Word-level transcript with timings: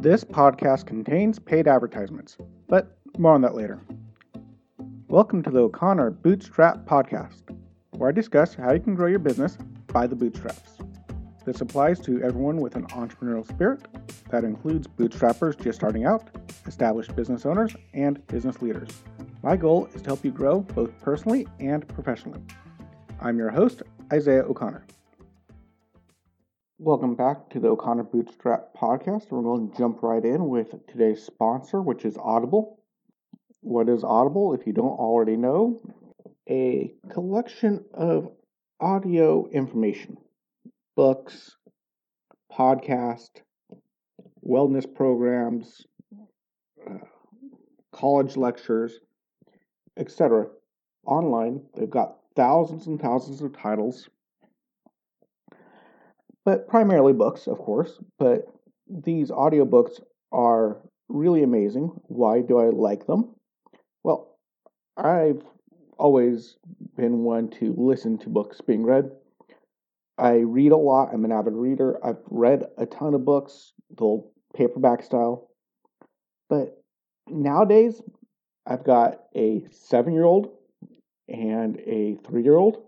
This 0.00 0.24
podcast 0.24 0.86
contains 0.86 1.38
paid 1.38 1.68
advertisements, 1.68 2.38
but 2.68 2.96
more 3.18 3.34
on 3.34 3.42
that 3.42 3.54
later. 3.54 3.82
Welcome 5.08 5.42
to 5.42 5.50
the 5.50 5.58
O'Connor 5.58 6.12
Bootstrap 6.12 6.86
Podcast, 6.86 7.42
where 7.90 8.08
I 8.08 8.12
discuss 8.12 8.54
how 8.54 8.72
you 8.72 8.80
can 8.80 8.94
grow 8.94 9.08
your 9.08 9.18
business 9.18 9.58
by 9.88 10.06
the 10.06 10.16
bootstraps. 10.16 10.78
This 11.44 11.60
applies 11.60 12.00
to 12.00 12.22
everyone 12.22 12.62
with 12.62 12.76
an 12.76 12.86
entrepreneurial 12.86 13.46
spirit. 13.46 13.82
That 14.30 14.42
includes 14.42 14.86
bootstrappers 14.86 15.62
just 15.62 15.78
starting 15.78 16.06
out, 16.06 16.30
established 16.66 17.14
business 17.14 17.44
owners, 17.44 17.76
and 17.92 18.26
business 18.26 18.62
leaders. 18.62 18.88
My 19.42 19.54
goal 19.54 19.84
is 19.94 20.00
to 20.00 20.06
help 20.08 20.24
you 20.24 20.30
grow 20.30 20.60
both 20.60 20.98
personally 21.02 21.46
and 21.58 21.86
professionally. 21.88 22.40
I'm 23.20 23.36
your 23.36 23.50
host, 23.50 23.82
Isaiah 24.10 24.44
O'Connor. 24.44 24.82
Welcome 26.82 27.14
back 27.14 27.50
to 27.50 27.60
the 27.60 27.68
O'Connor 27.68 28.04
Bootstrap 28.04 28.74
Podcast. 28.74 29.30
We're 29.30 29.42
going 29.42 29.70
to 29.70 29.76
jump 29.76 30.02
right 30.02 30.24
in 30.24 30.48
with 30.48 30.74
today's 30.86 31.22
sponsor, 31.22 31.82
which 31.82 32.06
is 32.06 32.16
Audible. 32.16 32.80
What 33.60 33.90
is 33.90 34.02
Audible, 34.02 34.54
if 34.54 34.66
you 34.66 34.72
don't 34.72 34.98
already 34.98 35.36
know? 35.36 35.78
A 36.48 36.94
collection 37.12 37.84
of 37.92 38.30
audio 38.80 39.46
information, 39.52 40.16
books, 40.96 41.54
podcast, 42.50 43.28
wellness 44.42 44.86
programs, 44.94 45.82
uh, 46.90 46.94
college 47.92 48.38
lectures, 48.38 48.98
etc. 49.98 50.46
Online, 51.04 51.60
they've 51.76 51.90
got 51.90 52.16
thousands 52.36 52.86
and 52.86 52.98
thousands 52.98 53.42
of 53.42 53.52
titles 53.52 54.08
but 56.44 56.68
primarily 56.68 57.12
books, 57.12 57.46
of 57.46 57.58
course. 57.58 57.98
But 58.18 58.46
these 58.88 59.30
audiobooks 59.30 60.00
are 60.32 60.78
really 61.08 61.42
amazing. 61.42 61.90
Why 62.06 62.40
do 62.40 62.58
I 62.58 62.70
like 62.70 63.06
them? 63.06 63.34
Well, 64.02 64.38
I've 64.96 65.42
always 65.98 66.56
been 66.96 67.24
one 67.24 67.48
to 67.50 67.74
listen 67.76 68.18
to 68.18 68.28
books 68.28 68.60
being 68.60 68.84
read. 68.84 69.10
I 70.18 70.36
read 70.36 70.72
a 70.72 70.76
lot. 70.76 71.10
I'm 71.12 71.24
an 71.24 71.32
avid 71.32 71.54
reader. 71.54 71.98
I've 72.04 72.20
read 72.30 72.64
a 72.78 72.86
ton 72.86 73.14
of 73.14 73.24
books, 73.24 73.72
the 73.96 74.04
old 74.04 74.30
paperback 74.54 75.02
style. 75.02 75.50
But 76.48 76.82
nowadays, 77.28 78.02
I've 78.66 78.84
got 78.84 79.20
a 79.34 79.64
seven 79.70 80.12
year 80.12 80.24
old 80.24 80.50
and 81.28 81.78
a 81.86 82.16
three 82.26 82.42
year 82.42 82.56
old. 82.56 82.82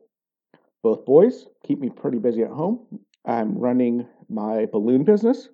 Both 0.82 1.04
boys 1.04 1.46
keep 1.64 1.78
me 1.78 1.90
pretty 1.90 2.18
busy 2.18 2.42
at 2.42 2.50
home. 2.50 2.80
I'm 3.24 3.56
running 3.58 4.06
my 4.28 4.66
balloon 4.66 5.04
business. 5.04 5.48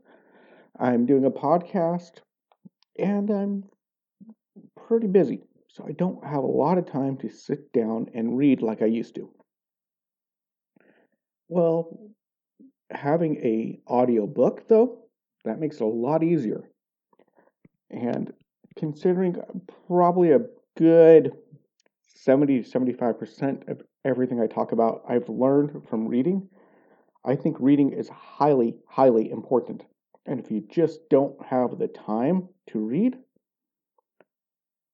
I'm 0.78 1.06
doing 1.06 1.24
a 1.24 1.30
podcast 1.30 2.20
and 2.98 3.30
I'm 3.30 3.64
pretty 4.86 5.06
busy. 5.06 5.42
So 5.69 5.84
I 5.86 5.92
don't 5.92 6.24
have 6.24 6.42
a 6.42 6.46
lot 6.46 6.78
of 6.78 6.91
time 6.91 7.16
to 7.19 7.28
sit 7.28 7.72
down 7.72 8.06
and 8.14 8.36
read 8.36 8.62
like 8.62 8.83
I 8.83 8.86
used 8.86 9.14
to. 9.16 9.30
Well, 11.48 11.98
having 12.91 13.36
a 13.36 13.80
audio 13.86 14.27
book 14.27 14.66
though, 14.69 15.05
that 15.44 15.61
makes 15.61 15.77
it 15.77 15.83
a 15.83 15.86
lot 15.86 16.22
easier. 16.22 16.62
And 17.91 18.33
considering 18.77 19.36
probably 19.86 20.33
a 20.33 20.41
good 20.77 21.33
70 22.14 22.62
to 22.62 22.70
75% 22.70 23.69
of 23.70 23.83
everything 24.05 24.41
I 24.41 24.46
talk 24.46 24.72
about 24.72 25.02
I've 25.08 25.28
learned 25.28 25.86
from 25.89 26.08
reading, 26.08 26.48
I 27.24 27.36
think 27.36 27.56
reading 27.61 27.92
is 27.92 28.08
highly, 28.08 28.77
highly 28.88 29.30
important. 29.30 29.84
And 30.27 30.41
if 30.41 30.50
you 30.50 30.62
just 30.69 31.08
don't 31.08 31.44
have 31.44 31.78
the 31.78 31.88
time 31.88 32.48
to 32.70 32.78
read, 32.78 33.16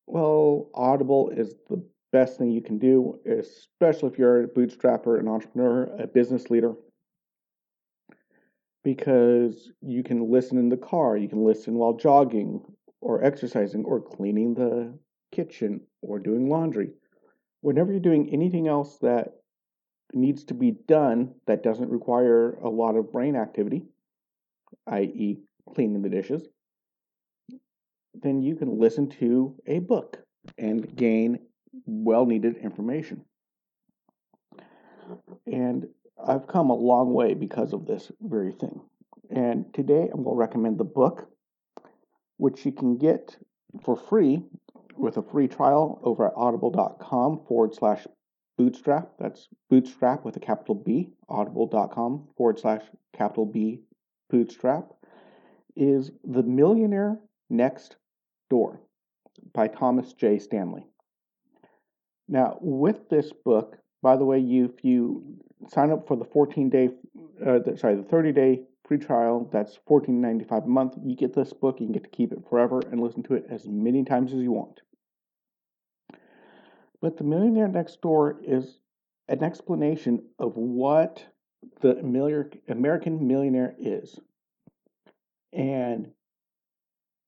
well, 0.07 0.71
Audible 0.75 1.31
is 1.31 1.55
the 1.69 1.85
best 2.13 2.39
thing 2.39 2.51
you 2.51 2.63
can 2.63 2.79
do, 2.79 3.19
especially 3.27 4.11
if 4.11 4.19
you're 4.19 4.45
a 4.45 4.49
bootstrapper, 4.49 5.19
an 5.19 5.29
entrepreneur, 5.29 5.85
a 5.99 6.07
business 6.07 6.51
leader, 6.51 6.75
because 8.85 9.73
you 9.81 10.03
can 10.03 10.31
listen 10.31 10.59
in 10.59 10.69
the 10.69 10.77
car, 10.77 11.17
you 11.17 11.29
can 11.29 11.45
listen 11.45 11.75
while 11.75 11.95
jogging 11.95 12.61
or 13.01 13.25
exercising 13.25 13.85
or 13.85 14.01
cleaning 14.01 14.55
the 14.55 14.97
kitchen 15.33 15.81
or 16.03 16.19
doing 16.19 16.49
laundry. 16.49 16.91
Whenever 17.63 17.91
you're 17.91 18.01
doing 18.01 18.31
anything 18.33 18.69
else 18.69 18.99
that 18.99 19.33
needs 20.13 20.45
to 20.45 20.55
be 20.55 20.73
done 20.87 21.35
that 21.47 21.63
doesn't 21.63 21.91
require 21.91 22.55
a 22.63 22.69
lot 22.69 22.97
of 22.97 23.13
brain 23.13 23.37
activity, 23.37 23.85
i.e., 24.89 25.39
cleaning 25.75 26.03
the 26.03 26.09
dishes, 26.09 26.47
then 28.15 28.43
you 28.43 28.55
can 28.57 28.79
listen 28.79 29.09
to 29.09 29.55
a 29.67 29.79
book 29.81 30.19
and 30.59 30.95
gain 30.95 31.39
well 31.87 32.27
needed 32.27 32.57
information. 32.59 33.25
And 35.47 35.87
I've 36.25 36.47
come 36.47 36.71
a 36.71 36.75
long 36.75 37.13
way 37.13 37.35
because 37.35 37.73
of 37.73 37.87
this 37.87 38.11
very 38.21 38.53
thing. 38.53 38.81
And 39.31 39.73
today 39.75 40.09
I'm 40.13 40.23
going 40.23 40.37
to 40.37 40.41
recommend 40.41 40.79
the 40.79 40.85
book, 40.85 41.29
which 42.37 42.65
you 42.65 42.73
can 42.73 42.99
get 42.99 43.37
for 43.83 43.97
free 43.97 44.43
with 44.97 45.17
a 45.17 45.23
free 45.23 45.49
trial 45.49 46.01
over 46.05 46.29
at 46.29 46.35
audible.com 46.37 47.45
forward 47.49 47.75
slash 47.75 48.07
Bootstrap, 48.57 49.13
that's 49.19 49.49
bootstrap 49.69 50.25
with 50.25 50.37
a 50.37 50.41
capital 50.41 50.75
B, 50.75 51.11
audible.com 51.29 52.29
forward 52.37 52.59
slash 52.59 52.83
capital 53.13 53.47
B 53.47 53.81
bootstrap, 54.31 54.93
is 55.77 56.13
The 56.25 56.43
Millionaire 56.43 57.19
Next 57.51 57.97
Door 58.51 58.81
by 59.53 59.67
Thomas 59.69 60.13
J. 60.13 60.39
Stanley. 60.39 60.87
Now, 62.29 62.59
with 62.61 63.09
this 63.09 63.33
book, 63.33 63.77
by 64.03 64.17
the 64.17 64.25
way, 64.25 64.39
you 64.39 64.67
if 64.67 64.85
you 64.85 65.39
sign 65.69 65.91
up 65.91 66.07
for 66.07 66.17
the 66.17 66.25
14 66.25 66.71
day, 66.71 66.91
uh, 67.45 67.59
the, 67.59 67.77
sorry, 67.77 67.97
the 67.97 68.03
30 68.03 68.33
day 68.33 68.63
free 68.87 68.99
trial, 68.99 69.49
that's 69.53 69.79
14.95 69.89 70.65
a 70.65 70.69
month. 70.69 70.95
You 71.03 71.17
get 71.17 71.35
this 71.35 71.53
book, 71.53 71.81
you 71.81 71.87
can 71.87 71.93
get 71.93 72.05
to 72.05 72.11
keep 72.11 72.33
it 72.33 72.45
forever 72.49 72.83
and 72.91 73.01
listen 73.01 73.23
to 73.25 73.35
it 73.35 73.47
as 73.51 73.67
many 73.67 74.05
times 74.05 74.33
as 74.33 74.39
you 74.39 74.53
want. 74.53 74.83
But 77.05 77.19
the 77.19 77.25
millionaire 77.25 77.69
next 77.69 78.01
door 78.01 78.39
is 78.43 78.79
an 79.29 79.45
explanation 79.45 80.23
of 80.39 80.57
what 80.57 81.23
the 81.83 81.99
American 81.99 83.29
millionaire 83.29 83.75
is. 83.79 84.19
And 85.53 86.13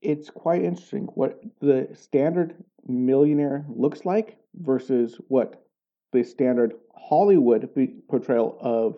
it's 0.00 0.30
quite 0.30 0.62
interesting 0.62 1.08
what 1.12 1.42
the 1.60 1.88
standard 1.92 2.54
millionaire 2.86 3.66
looks 3.68 4.06
like 4.06 4.38
versus 4.54 5.20
what 5.28 5.62
the 6.10 6.22
standard 6.22 6.72
Hollywood 6.94 7.68
portrayal 8.08 8.56
of 8.58 8.96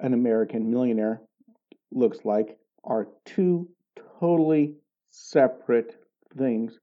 an 0.00 0.12
American 0.12 0.70
millionaire 0.70 1.22
looks 1.92 2.26
like 2.26 2.58
are 2.84 3.08
two 3.24 3.70
totally 4.20 4.74
separate 5.08 5.96
things 6.36 6.78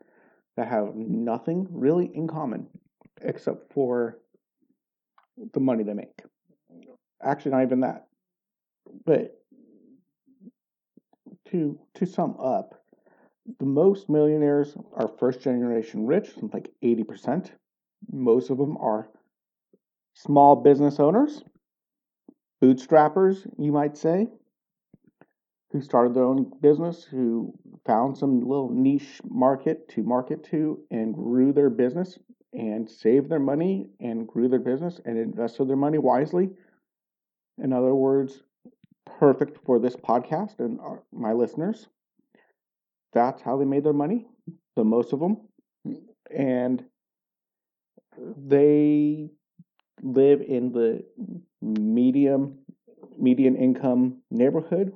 that 0.57 0.67
have 0.67 0.95
nothing 0.95 1.67
really 1.69 2.09
in 2.11 2.27
common 2.27 2.67
except 3.21 3.71
for 3.73 4.19
the 5.53 5.59
money 5.59 5.83
they 5.83 5.93
make. 5.93 6.21
Actually, 7.21 7.51
not 7.51 7.63
even 7.63 7.79
that. 7.81 8.07
But 9.05 9.39
to 11.49 11.79
to 11.95 12.05
sum 12.05 12.37
up, 12.39 12.83
the 13.59 13.65
most 13.65 14.09
millionaires 14.09 14.75
are 14.93 15.11
first 15.19 15.41
generation 15.41 16.05
rich, 16.05 16.31
like 16.53 16.69
80%. 16.83 17.51
Most 18.11 18.49
of 18.49 18.57
them 18.57 18.77
are 18.77 19.07
small 20.13 20.55
business 20.55 20.99
owners, 20.99 21.43
bootstrappers, 22.63 23.47
you 23.57 23.71
might 23.71 23.97
say, 23.97 24.27
who 25.71 25.81
started 25.81 26.13
their 26.13 26.23
own 26.23 26.51
business, 26.61 27.03
who 27.03 27.53
found 27.85 28.17
some 28.17 28.39
little 28.39 28.69
niche 28.69 29.21
market 29.23 29.89
to 29.89 30.03
market 30.03 30.43
to 30.45 30.79
and 30.89 31.13
grew 31.13 31.53
their 31.53 31.69
business 31.69 32.17
and 32.57 32.89
saved 32.89 33.29
their 33.29 33.39
money 33.39 33.89
and 33.99 34.27
grew 34.27 34.47
their 34.47 34.59
business 34.59 34.99
and 35.05 35.17
invested 35.17 35.67
their 35.67 35.75
money 35.75 35.97
wisely. 35.97 36.49
In 37.61 37.73
other 37.73 37.95
words, 37.95 38.43
perfect 39.19 39.59
for 39.65 39.79
this 39.79 39.95
podcast 39.95 40.59
and 40.59 40.79
our, 40.79 41.03
my 41.11 41.33
listeners. 41.33 41.87
That's 43.13 43.41
how 43.41 43.57
they 43.57 43.65
made 43.65 43.83
their 43.83 43.93
money, 43.93 44.27
the 44.75 44.83
most 44.83 45.13
of 45.13 45.19
them. 45.19 45.37
And 46.35 46.83
they 48.37 49.29
live 50.01 50.41
in 50.41 50.71
the 50.71 51.05
medium 51.61 52.59
median 53.17 53.55
income 53.55 54.21
neighborhood 54.29 54.93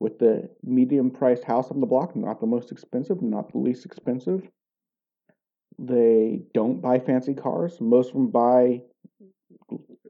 with 0.00 0.18
the 0.18 0.48
medium 0.62 1.10
priced 1.10 1.44
house 1.44 1.70
on 1.70 1.80
the 1.80 1.86
block, 1.86 2.14
not 2.16 2.40
the 2.40 2.46
most 2.46 2.72
expensive, 2.72 3.22
not 3.22 3.52
the 3.52 3.58
least 3.58 3.84
expensive. 3.84 4.48
They 5.78 6.40
don't 6.54 6.80
buy 6.80 6.98
fancy 6.98 7.34
cars. 7.34 7.80
Most 7.80 8.08
of 8.08 8.14
them 8.14 8.30
buy 8.30 8.82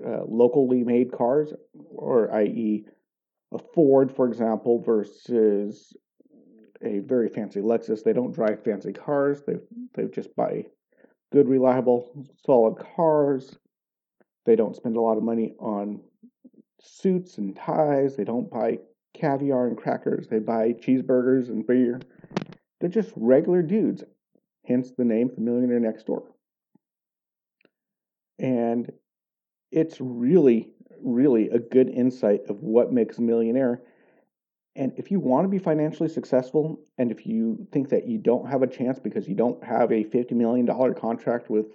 uh, 0.04 0.24
locally 0.26 0.84
made 0.84 1.12
cars, 1.12 1.52
or 1.90 2.32
i.e., 2.34 2.86
a 3.52 3.58
Ford, 3.74 4.12
for 4.14 4.26
example, 4.28 4.82
versus 4.82 5.96
a 6.82 6.98
very 7.00 7.28
fancy 7.28 7.60
Lexus. 7.60 8.02
They 8.02 8.12
don't 8.12 8.34
drive 8.34 8.62
fancy 8.64 8.92
cars. 8.92 9.42
They 9.46 9.54
they 9.94 10.06
just 10.06 10.34
buy 10.36 10.66
good, 11.32 11.48
reliable, 11.48 12.26
solid 12.44 12.76
cars. 12.94 13.56
They 14.44 14.56
don't 14.56 14.76
spend 14.76 14.96
a 14.96 15.00
lot 15.00 15.16
of 15.16 15.22
money 15.22 15.54
on 15.58 16.00
suits 16.80 17.38
and 17.38 17.56
ties. 17.56 18.16
They 18.16 18.24
don't 18.24 18.50
buy 18.50 18.78
caviar 19.14 19.66
and 19.66 19.76
crackers. 19.76 20.28
They 20.28 20.38
buy 20.38 20.72
cheeseburgers 20.72 21.48
and 21.48 21.66
beer. 21.66 22.00
They're 22.80 22.90
just 22.90 23.12
regular 23.16 23.62
dudes, 23.62 24.04
hence 24.66 24.92
the 24.96 25.04
name 25.04 25.30
The 25.34 25.40
Millionaire 25.40 25.80
Next 25.80 26.06
Door. 26.06 26.24
And 28.38 28.90
it's 29.70 29.96
really, 30.00 30.70
really 31.02 31.48
a 31.48 31.58
good 31.58 31.88
insight 31.88 32.42
of 32.48 32.62
what 32.62 32.92
makes 32.92 33.18
a 33.18 33.22
millionaire. 33.22 33.80
And 34.74 34.92
if 34.98 35.10
you 35.10 35.20
want 35.20 35.44
to 35.44 35.48
be 35.48 35.58
financially 35.58 36.08
successful, 36.08 36.80
and 36.98 37.10
if 37.10 37.26
you 37.26 37.66
think 37.72 37.88
that 37.90 38.06
you 38.06 38.18
don't 38.18 38.48
have 38.48 38.62
a 38.62 38.66
chance 38.66 38.98
because 38.98 39.26
you 39.26 39.34
don't 39.34 39.62
have 39.64 39.90
a 39.90 40.04
$50 40.04 40.32
million 40.32 40.66
contract 40.94 41.48
with 41.48 41.66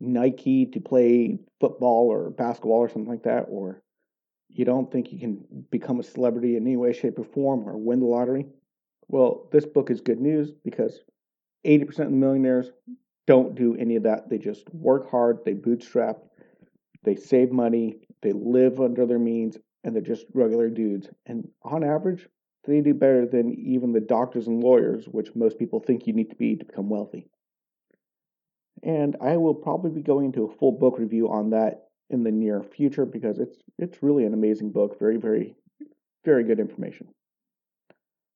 Nike 0.00 0.66
to 0.66 0.80
play 0.80 1.38
football 1.60 2.08
or 2.08 2.30
basketball 2.30 2.78
or 2.78 2.88
something 2.88 3.10
like 3.10 3.24
that, 3.24 3.46
or 3.48 3.82
you 4.48 4.64
don't 4.64 4.92
think 4.92 5.12
you 5.12 5.18
can 5.18 5.44
become 5.70 5.98
a 5.98 6.04
celebrity 6.04 6.56
in 6.56 6.62
any 6.64 6.76
way, 6.76 6.92
shape, 6.92 7.18
or 7.18 7.24
form 7.24 7.68
or 7.68 7.76
win 7.76 7.98
the 7.98 8.06
lottery, 8.06 8.46
well, 9.08 9.48
this 9.52 9.66
book 9.66 9.90
is 9.90 10.00
good 10.00 10.20
news 10.20 10.52
because 10.64 11.00
80% 11.64 11.88
of 11.88 11.96
the 11.96 12.10
millionaires 12.10 12.70
don't 13.26 13.54
do 13.54 13.76
any 13.76 13.96
of 13.96 14.02
that. 14.02 14.28
They 14.28 14.38
just 14.38 14.72
work 14.74 15.10
hard, 15.10 15.38
they 15.44 15.54
bootstrap, 15.54 16.18
they 17.04 17.16
save 17.16 17.52
money, 17.52 17.96
they 18.22 18.32
live 18.32 18.80
under 18.80 19.06
their 19.06 19.18
means, 19.18 19.56
and 19.82 19.94
they're 19.94 20.02
just 20.02 20.26
regular 20.32 20.68
dudes. 20.68 21.08
And 21.26 21.48
on 21.62 21.84
average, 21.84 22.26
they 22.66 22.80
do 22.80 22.94
better 22.94 23.26
than 23.26 23.52
even 23.54 23.92
the 23.92 24.00
doctors 24.00 24.46
and 24.46 24.62
lawyers, 24.62 25.06
which 25.06 25.34
most 25.34 25.58
people 25.58 25.80
think 25.80 26.06
you 26.06 26.14
need 26.14 26.30
to 26.30 26.36
be 26.36 26.56
to 26.56 26.64
become 26.64 26.88
wealthy. 26.88 27.28
And 28.82 29.16
I 29.20 29.36
will 29.36 29.54
probably 29.54 29.90
be 29.90 30.02
going 30.02 30.26
into 30.26 30.44
a 30.44 30.56
full 30.56 30.72
book 30.72 30.98
review 30.98 31.30
on 31.30 31.50
that 31.50 31.88
in 32.10 32.22
the 32.22 32.30
near 32.30 32.62
future 32.62 33.06
because 33.06 33.38
it's 33.38 33.56
it's 33.78 34.02
really 34.02 34.24
an 34.24 34.34
amazing 34.34 34.72
book, 34.72 34.98
very 34.98 35.16
very 35.16 35.54
very 36.24 36.44
good 36.44 36.60
information. 36.60 37.08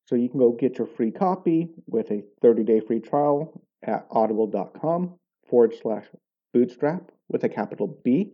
So 0.09 0.15
you 0.17 0.31
can 0.31 0.39
go 0.39 0.53
get 0.53 0.79
your 0.79 0.87
free 0.87 1.11
copy 1.11 1.69
with 1.87 2.11
a 2.11 2.25
30-day 2.43 2.81
free 2.81 3.01
trial 3.01 3.61
at 3.83 4.07
audible.com 4.11 5.15
forward 5.47 5.75
slash 5.83 6.07
bootstrap 6.55 7.11
with 7.29 7.45
a 7.45 7.49
capital 7.51 7.99
B. 8.03 8.33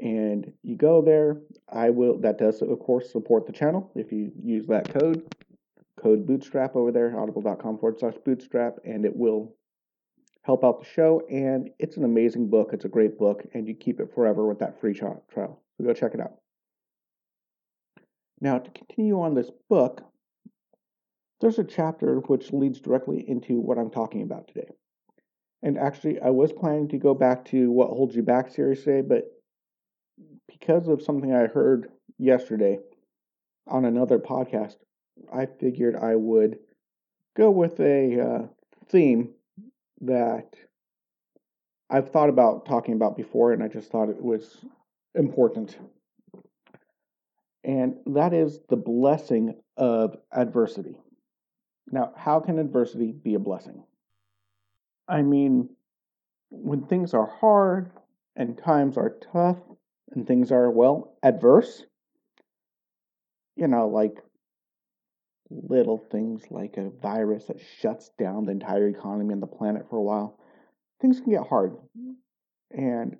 And 0.00 0.52
you 0.64 0.76
go 0.76 1.00
there. 1.00 1.36
I 1.72 1.90
will 1.90 2.18
that 2.22 2.38
does 2.38 2.60
of 2.60 2.76
course 2.80 3.12
support 3.12 3.46
the 3.46 3.52
channel 3.52 3.92
if 3.94 4.10
you 4.10 4.32
use 4.42 4.66
that 4.66 4.92
code. 4.92 5.22
Code 6.02 6.26
bootstrap 6.26 6.74
over 6.74 6.90
there, 6.90 7.16
audible.com 7.20 7.78
forward 7.78 8.00
slash 8.00 8.14
bootstrap, 8.24 8.78
and 8.84 9.04
it 9.04 9.14
will 9.14 9.54
help 10.42 10.64
out 10.64 10.80
the 10.80 10.88
show. 10.88 11.22
And 11.30 11.70
it's 11.78 11.96
an 11.96 12.04
amazing 12.04 12.50
book. 12.50 12.70
It's 12.72 12.84
a 12.84 12.88
great 12.88 13.16
book, 13.16 13.46
and 13.54 13.68
you 13.68 13.74
keep 13.74 14.00
it 14.00 14.12
forever 14.12 14.44
with 14.44 14.58
that 14.58 14.80
free 14.80 14.92
trial. 14.92 15.24
So 15.32 15.56
go 15.84 15.94
check 15.94 16.14
it 16.14 16.20
out. 16.20 16.34
Now, 18.40 18.58
to 18.58 18.70
continue 18.72 19.20
on 19.20 19.34
this 19.34 19.50
book, 19.70 20.02
there's 21.44 21.58
a 21.58 21.64
chapter 21.64 22.20
which 22.20 22.54
leads 22.54 22.80
directly 22.80 23.22
into 23.28 23.60
what 23.60 23.76
I'm 23.76 23.90
talking 23.90 24.22
about 24.22 24.48
today. 24.48 24.66
And 25.62 25.76
actually, 25.76 26.18
I 26.18 26.30
was 26.30 26.54
planning 26.54 26.88
to 26.88 26.96
go 26.96 27.12
back 27.12 27.44
to 27.46 27.70
What 27.70 27.90
Holds 27.90 28.16
You 28.16 28.22
Back 28.22 28.48
series 28.48 28.82
today, 28.82 29.02
but 29.02 29.24
because 30.48 30.88
of 30.88 31.02
something 31.02 31.34
I 31.34 31.46
heard 31.46 31.90
yesterday 32.18 32.78
on 33.66 33.84
another 33.84 34.18
podcast, 34.18 34.76
I 35.30 35.44
figured 35.44 35.96
I 35.96 36.16
would 36.16 36.60
go 37.36 37.50
with 37.50 37.78
a 37.78 38.20
uh, 38.22 38.46
theme 38.88 39.34
that 40.00 40.54
I've 41.90 42.10
thought 42.10 42.30
about 42.30 42.64
talking 42.64 42.94
about 42.94 43.18
before, 43.18 43.52
and 43.52 43.62
I 43.62 43.68
just 43.68 43.90
thought 43.90 44.08
it 44.08 44.22
was 44.22 44.64
important. 45.14 45.76
And 47.64 47.96
that 48.06 48.32
is 48.32 48.60
the 48.70 48.76
blessing 48.76 49.56
of 49.76 50.16
adversity. 50.32 50.96
Now, 51.90 52.12
how 52.16 52.40
can 52.40 52.58
adversity 52.58 53.12
be 53.12 53.34
a 53.34 53.38
blessing? 53.38 53.84
I 55.06 55.22
mean, 55.22 55.68
when 56.50 56.86
things 56.86 57.14
are 57.14 57.26
hard 57.26 57.90
and 58.36 58.58
times 58.58 58.96
are 58.96 59.16
tough 59.32 59.58
and 60.12 60.26
things 60.26 60.50
are, 60.50 60.70
well, 60.70 61.16
adverse, 61.22 61.84
you 63.56 63.68
know, 63.68 63.88
like 63.88 64.16
little 65.50 65.98
things 65.98 66.42
like 66.50 66.76
a 66.76 66.90
virus 67.02 67.46
that 67.46 67.60
shuts 67.80 68.10
down 68.18 68.46
the 68.46 68.52
entire 68.52 68.88
economy 68.88 69.32
and 69.32 69.42
the 69.42 69.46
planet 69.46 69.86
for 69.88 69.96
a 69.96 70.02
while, 70.02 70.38
things 71.00 71.20
can 71.20 71.32
get 71.32 71.46
hard. 71.46 71.76
And 72.70 73.16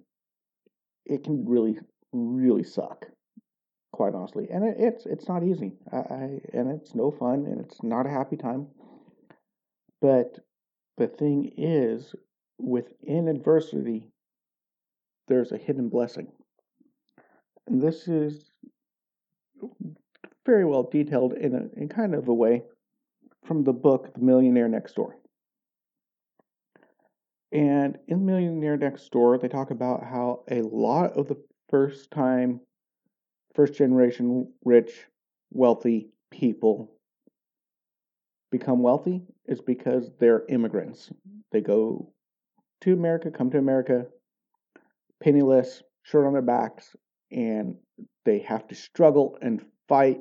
it 1.05 1.23
can 1.25 1.45
really, 1.47 1.79
really 2.13 2.65
suck, 2.65 3.07
quite 3.95 4.15
honestly. 4.15 4.49
And 4.51 4.65
it, 4.65 4.77
it's 4.79 5.07
it's 5.07 5.29
not 5.29 5.45
easy. 5.45 5.73
I, 5.93 5.97
I 5.97 6.41
and 6.53 6.71
it's 6.71 6.95
no 6.95 7.11
fun 7.11 7.47
and 7.47 7.61
it's 7.61 7.83
not 7.83 8.07
a 8.07 8.11
happy 8.11 8.37
time. 8.37 8.67
But 10.03 10.39
the 10.99 11.07
thing 11.07 11.53
is, 11.57 12.15
within 12.59 13.29
adversity, 13.29 14.11
there's 15.29 15.53
a 15.53 15.57
hidden 15.57 15.89
blessing. 15.89 16.27
And 17.67 17.81
this 17.81 18.09
is 18.09 18.51
very 20.45 20.65
well 20.65 20.83
detailed 20.91 21.33
in 21.35 21.55
a 21.55 21.81
in 21.81 21.89
kind 21.89 22.15
of 22.15 22.29
a 22.29 22.35
way 22.35 22.63
from 23.47 23.63
the 23.63 23.73
book 23.73 24.13
The 24.15 24.21
Millionaire 24.21 24.69
Next 24.69 24.95
Door. 24.95 25.17
And 27.53 27.97
in 28.09 28.27
Millionaire 28.27 28.77
Next 28.77 29.09
Door, 29.13 29.39
they 29.39 29.49
talk 29.49 29.71
about 29.71 30.03
how 30.03 30.43
a 30.51 30.63
lot 30.63 31.13
of 31.13 31.29
the 31.29 31.37
first 31.71 32.11
time, 32.11 32.61
first 33.55 33.75
generation 33.75 34.49
rich, 34.65 34.91
wealthy 35.51 36.09
people 36.31 36.91
become 38.51 38.83
wealthy 38.83 39.23
is 39.47 39.61
because 39.61 40.11
they're 40.19 40.45
immigrants. 40.49 41.11
They 41.53 41.61
go 41.61 42.13
to 42.83 42.93
America, 42.93 43.31
come 43.31 43.51
to 43.51 43.59
America, 43.59 44.07
penniless, 45.23 45.83
shirt 46.03 46.27
on 46.27 46.33
their 46.33 46.43
backs, 46.43 46.95
and 47.31 47.77
they 48.25 48.41
have 48.41 48.69
to 48.69 48.75
struggle 48.75 49.39
and 49.43 49.65
fight 49.89 50.21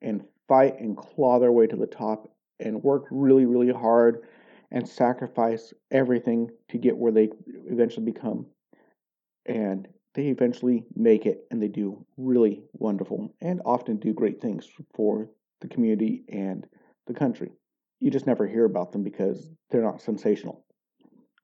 and 0.00 0.22
fight 0.48 0.78
and 0.80 0.96
claw 0.96 1.38
their 1.38 1.52
way 1.52 1.66
to 1.66 1.76
the 1.76 1.86
top 1.86 2.30
and 2.60 2.82
work 2.82 3.04
really, 3.10 3.46
really 3.46 3.72
hard 3.72 4.22
and 4.70 4.88
sacrifice 4.88 5.72
everything 5.90 6.50
to 6.68 6.78
get 6.78 6.96
where 6.96 7.12
they 7.12 7.28
eventually 7.70 8.04
become. 8.04 8.46
And 9.46 9.88
they 10.14 10.26
eventually 10.26 10.84
make 10.94 11.26
it 11.26 11.46
and 11.50 11.62
they 11.62 11.68
do 11.68 12.04
really 12.16 12.62
wonderful 12.74 13.34
and 13.40 13.62
often 13.64 13.96
do 13.96 14.12
great 14.12 14.40
things 14.40 14.68
for 14.94 15.30
the 15.60 15.68
community 15.68 16.24
and 16.28 16.66
the 17.06 17.14
country. 17.14 17.50
You 18.00 18.10
just 18.10 18.26
never 18.26 18.46
hear 18.46 18.64
about 18.64 18.92
them 18.92 19.02
because 19.02 19.48
they're 19.70 19.82
not 19.82 20.02
sensational. 20.02 20.64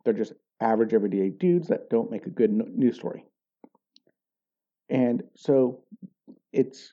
They're 0.04 0.12
just 0.12 0.34
average 0.60 0.92
everyday 0.92 1.30
dudes 1.30 1.68
that 1.68 1.88
don't 1.88 2.10
make 2.10 2.26
a 2.26 2.30
good 2.30 2.50
news 2.50 2.96
story. 2.96 3.24
And 4.90 5.22
so 5.36 5.84
it's 6.52 6.92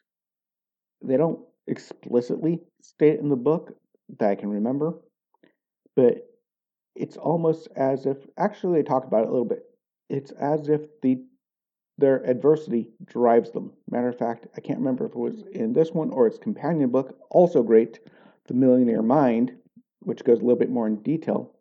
they 1.03 1.17
don't 1.17 1.39
explicitly 1.67 2.60
state 2.82 3.20
in 3.20 3.29
the 3.29 3.36
book 3.36 3.75
that 4.20 4.29
I 4.29 4.36
can 4.36 4.50
remember, 4.50 4.94
but 5.96 6.27
it's 6.96 7.17
almost 7.17 7.67
as 7.75 8.05
if 8.05 8.17
actually 8.38 8.79
they 8.79 8.88
talk 8.88 9.05
about 9.05 9.24
it 9.24 9.27
a 9.27 9.32
little 9.32 9.46
bit. 9.46 9.63
It's 10.10 10.32
as 10.32 10.70
if 10.70 10.82
the 11.01 11.22
their 11.97 12.25
adversity 12.25 12.89
drives 13.05 13.51
them. 13.51 13.71
Matter 13.89 14.09
of 14.09 14.17
fact, 14.17 14.47
I 14.55 14.61
can't 14.61 14.79
remember 14.79 15.05
if 15.05 15.11
it 15.11 15.17
was 15.17 15.43
in 15.51 15.73
this 15.73 15.91
one 15.91 16.09
or 16.11 16.27
its 16.27 16.37
companion 16.37 16.89
book, 16.89 17.17
also 17.29 17.63
great, 17.63 17.99
The 18.47 18.53
Millionaire 18.53 19.01
Mind, 19.01 19.55
which 20.01 20.23
goes 20.23 20.39
a 20.39 20.41
little 20.41 20.59
bit 20.59 20.69
more 20.69 20.87
in 20.87 21.01
detail. 21.01 21.53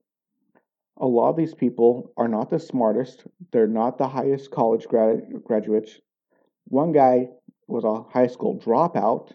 A 0.99 1.07
lot 1.07 1.31
of 1.31 1.37
these 1.37 1.55
people 1.55 2.13
are 2.17 2.29
not 2.29 2.51
the 2.51 2.59
smartest, 2.59 3.27
they're 3.53 3.67
not 3.67 3.99
the 3.99 4.09
highest 4.09 4.51
college 4.51 4.87
grad- 4.87 5.43
graduates. 5.45 6.01
One 6.67 6.93
guy 6.93 7.29
was 7.67 7.85
a 7.85 8.03
high 8.03 8.29
school 8.29 8.59
dropout 8.59 9.33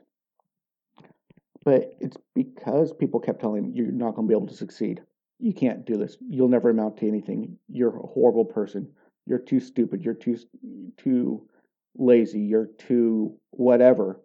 but 1.64 1.94
it's 2.00 2.18
because 2.36 2.94
people 2.94 3.20
kept 3.20 3.42
telling 3.42 3.64
him, 3.64 3.72
you're 3.74 3.92
not 3.92 4.16
going 4.16 4.28
to 4.28 4.32
be 4.32 4.38
able 4.38 4.48
to 4.48 4.56
succeed. 4.56 5.02
You 5.40 5.54
can't 5.54 5.86
do 5.86 5.98
this. 5.98 6.18
You'll 6.20 6.48
never 6.48 6.70
amount 6.70 6.98
to 6.98 7.08
anything. 7.08 7.58
You're 7.68 7.96
a 7.96 8.08
horrible 8.08 8.46
person. 8.46 8.90
You're 9.30 9.38
too 9.38 9.60
stupid. 9.60 10.04
You're 10.04 10.16
too 10.16 10.38
too 10.98 11.48
lazy. 11.96 12.40
You're 12.40 12.72
too 12.80 13.38
whatever 13.52 14.20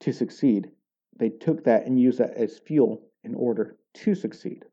to 0.00 0.12
succeed. 0.12 0.70
They 1.18 1.30
took 1.30 1.64
that 1.64 1.86
and 1.86 1.98
used 1.98 2.18
that 2.18 2.34
as 2.34 2.58
fuel 2.58 3.02
in 3.24 3.34
order 3.34 3.76
to 3.94 4.14
succeed. 4.14 4.66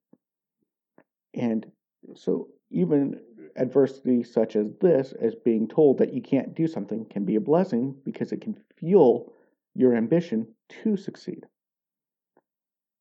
And 1.33 1.65
so 2.13 2.49
even 2.71 3.21
adversity 3.55 4.21
such 4.23 4.57
as 4.57 4.67
this, 4.81 5.13
as 5.21 5.33
being 5.33 5.67
told 5.69 5.97
that 5.99 6.13
you 6.13 6.21
can't 6.21 6.53
do 6.53 6.67
something, 6.67 7.05
can 7.05 7.23
be 7.23 7.37
a 7.37 7.41
blessing 7.41 7.95
because 8.03 8.33
it 8.33 8.41
can 8.41 8.57
fuel 8.77 9.33
your 9.75 9.95
ambition 9.95 10.47
to 10.83 10.97
succeed. 10.97 11.45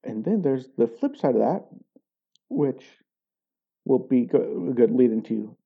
And 0.04 0.24
then 0.24 0.42
there's 0.42 0.68
the 0.78 0.86
flip 0.86 1.16
side 1.16 1.34
of 1.34 1.40
that, 1.40 1.64
which 2.48 2.84
will 3.84 3.98
be 3.98 4.28
a 4.32 4.72
good 4.72 4.92
lead 4.92 5.10
into 5.10 5.56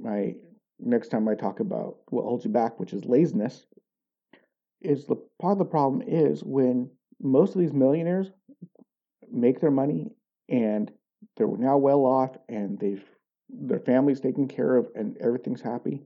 my 0.00 0.34
next 0.78 1.08
time 1.08 1.28
I 1.28 1.34
talk 1.34 1.60
about 1.60 1.96
what 2.10 2.22
holds 2.22 2.44
you 2.44 2.50
back, 2.50 2.78
which 2.78 2.92
is 2.92 3.04
laziness. 3.04 3.66
Is 4.80 5.06
the 5.06 5.16
part 5.40 5.52
of 5.52 5.58
the 5.58 5.64
problem 5.64 6.02
is 6.06 6.42
when 6.44 6.90
most 7.20 7.54
of 7.54 7.60
these 7.60 7.72
millionaires 7.72 8.30
make 9.30 9.60
their 9.60 9.70
money 9.70 10.12
and 10.48 10.90
they're 11.36 11.48
now 11.48 11.76
well 11.76 12.04
off 12.04 12.36
and 12.48 12.78
they've 12.78 13.04
their 13.50 13.80
family's 13.80 14.20
taken 14.20 14.46
care 14.46 14.76
of 14.76 14.88
and 14.94 15.16
everything's 15.18 15.62
happy 15.62 16.02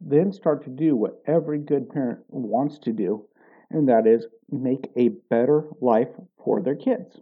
then 0.00 0.32
start 0.32 0.64
to 0.64 0.70
do 0.70 0.94
what 0.94 1.22
every 1.26 1.58
good 1.58 1.88
parent 1.90 2.20
wants 2.28 2.78
to 2.78 2.92
do 2.92 3.24
and 3.70 3.88
that 3.88 4.06
is 4.06 4.26
make 4.50 4.90
a 4.96 5.08
better 5.30 5.64
life 5.80 6.08
for 6.42 6.62
their 6.62 6.74
kids 6.74 7.20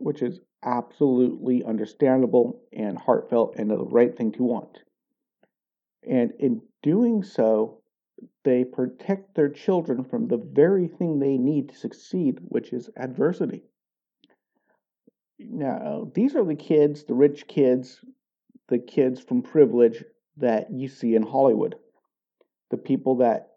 which 0.00 0.22
is 0.22 0.40
absolutely 0.64 1.64
understandable 1.64 2.60
and 2.72 2.98
heartfelt 2.98 3.54
and 3.56 3.70
the 3.70 3.78
right 3.78 4.16
thing 4.16 4.32
to 4.32 4.42
want 4.42 4.78
and 6.02 6.32
in 6.38 6.62
doing 6.82 7.22
so 7.22 7.80
they 8.44 8.64
protect 8.64 9.34
their 9.34 9.48
children 9.48 10.04
from 10.04 10.28
the 10.28 10.36
very 10.36 10.88
thing 10.88 11.18
they 11.18 11.36
need 11.36 11.70
to 11.70 11.76
succeed, 11.76 12.38
which 12.42 12.72
is 12.72 12.90
adversity. 12.96 13.62
Now, 15.38 16.10
these 16.14 16.36
are 16.36 16.44
the 16.44 16.54
kids, 16.54 17.04
the 17.04 17.14
rich 17.14 17.46
kids, 17.46 18.00
the 18.68 18.78
kids 18.78 19.20
from 19.20 19.42
privilege 19.42 20.04
that 20.36 20.70
you 20.70 20.88
see 20.88 21.14
in 21.14 21.22
Hollywood. 21.22 21.76
The 22.70 22.76
people 22.76 23.16
that 23.16 23.52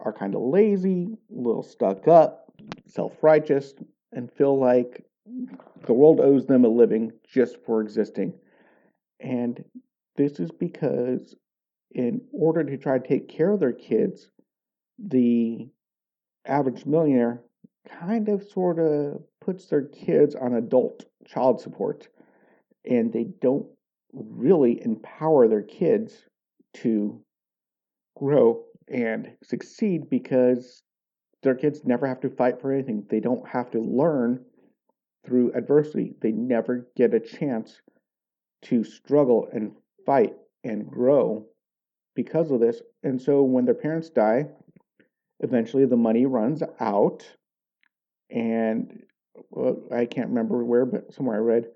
are 0.00 0.12
kind 0.12 0.34
of 0.34 0.42
lazy, 0.42 1.16
a 1.30 1.38
little 1.38 1.62
stuck 1.62 2.08
up, 2.08 2.52
self 2.86 3.22
righteous, 3.22 3.74
and 4.12 4.32
feel 4.32 4.58
like 4.58 5.04
the 5.86 5.92
world 5.92 6.20
owes 6.20 6.46
them 6.46 6.64
a 6.64 6.68
living 6.68 7.12
just 7.26 7.56
for 7.64 7.80
existing. 7.80 8.34
And 9.20 9.64
this 10.16 10.38
is 10.40 10.50
because 10.50 11.34
in 11.92 12.20
order 12.32 12.64
to 12.64 12.76
try 12.76 12.98
to 12.98 13.08
take 13.08 13.28
care 13.28 13.50
of 13.50 13.60
their 13.60 13.72
kids, 13.72 14.28
the 14.98 15.68
average 16.46 16.86
millionaire 16.86 17.42
kind 17.88 18.28
of 18.28 18.44
sort 18.44 18.78
of 18.78 19.22
puts 19.40 19.66
their 19.66 19.86
kids 19.86 20.34
on 20.34 20.54
adult 20.54 21.04
child 21.26 21.60
support 21.60 22.08
and 22.84 23.12
they 23.12 23.26
don't 23.40 23.66
really 24.12 24.82
empower 24.82 25.48
their 25.48 25.62
kids 25.62 26.14
to 26.74 27.20
grow 28.16 28.64
and 28.88 29.30
succeed 29.42 30.08
because 30.10 30.82
their 31.42 31.54
kids 31.54 31.84
never 31.84 32.06
have 32.06 32.20
to 32.20 32.30
fight 32.30 32.60
for 32.60 32.72
anything. 32.72 33.04
They 33.08 33.20
don't 33.20 33.46
have 33.48 33.70
to 33.72 33.80
learn 33.80 34.44
through 35.24 35.52
adversity. 35.54 36.14
They 36.20 36.32
never 36.32 36.88
get 36.96 37.14
a 37.14 37.20
chance 37.20 37.80
to 38.62 38.84
struggle 38.84 39.48
and 39.52 39.72
fight 40.04 40.34
and 40.64 40.88
grow 40.88 41.46
because 42.14 42.50
of 42.50 42.60
this. 42.60 42.80
And 43.02 43.20
so 43.20 43.42
when 43.42 43.64
their 43.64 43.74
parents 43.74 44.10
die, 44.10 44.46
eventually 45.40 45.84
the 45.84 45.96
money 45.96 46.26
runs 46.26 46.62
out. 46.80 47.24
And 48.30 49.02
well, 49.50 49.82
I 49.92 50.06
can't 50.06 50.28
remember 50.28 50.64
where, 50.64 50.86
but 50.86 51.12
somewhere 51.14 51.36
I 51.36 51.40
read 51.40 51.68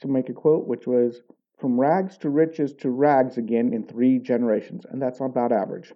to 0.00 0.08
make 0.08 0.28
a 0.28 0.32
quote, 0.32 0.66
which 0.66 0.86
was 0.86 1.22
from 1.58 1.78
rags 1.78 2.18
to 2.18 2.30
riches 2.30 2.72
to 2.74 2.90
rags 2.90 3.38
again 3.38 3.72
in 3.72 3.84
three 3.84 4.18
generations. 4.18 4.84
And 4.90 5.00
that's 5.00 5.20
about 5.20 5.52
average. 5.52 5.92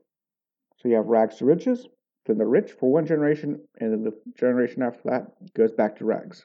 So 0.76 0.88
you 0.88 0.94
have 0.94 1.06
rags 1.06 1.36
to 1.38 1.44
riches, 1.44 1.88
then 2.26 2.38
they're 2.38 2.46
rich 2.46 2.72
for 2.72 2.92
one 2.92 3.06
generation, 3.06 3.60
and 3.80 3.92
then 3.92 4.04
the 4.04 4.12
generation 4.38 4.82
after 4.82 5.10
that 5.10 5.54
goes 5.54 5.72
back 5.72 5.96
to 5.96 6.04
rags 6.04 6.44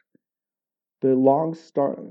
the 1.02 1.16
long 1.16 1.56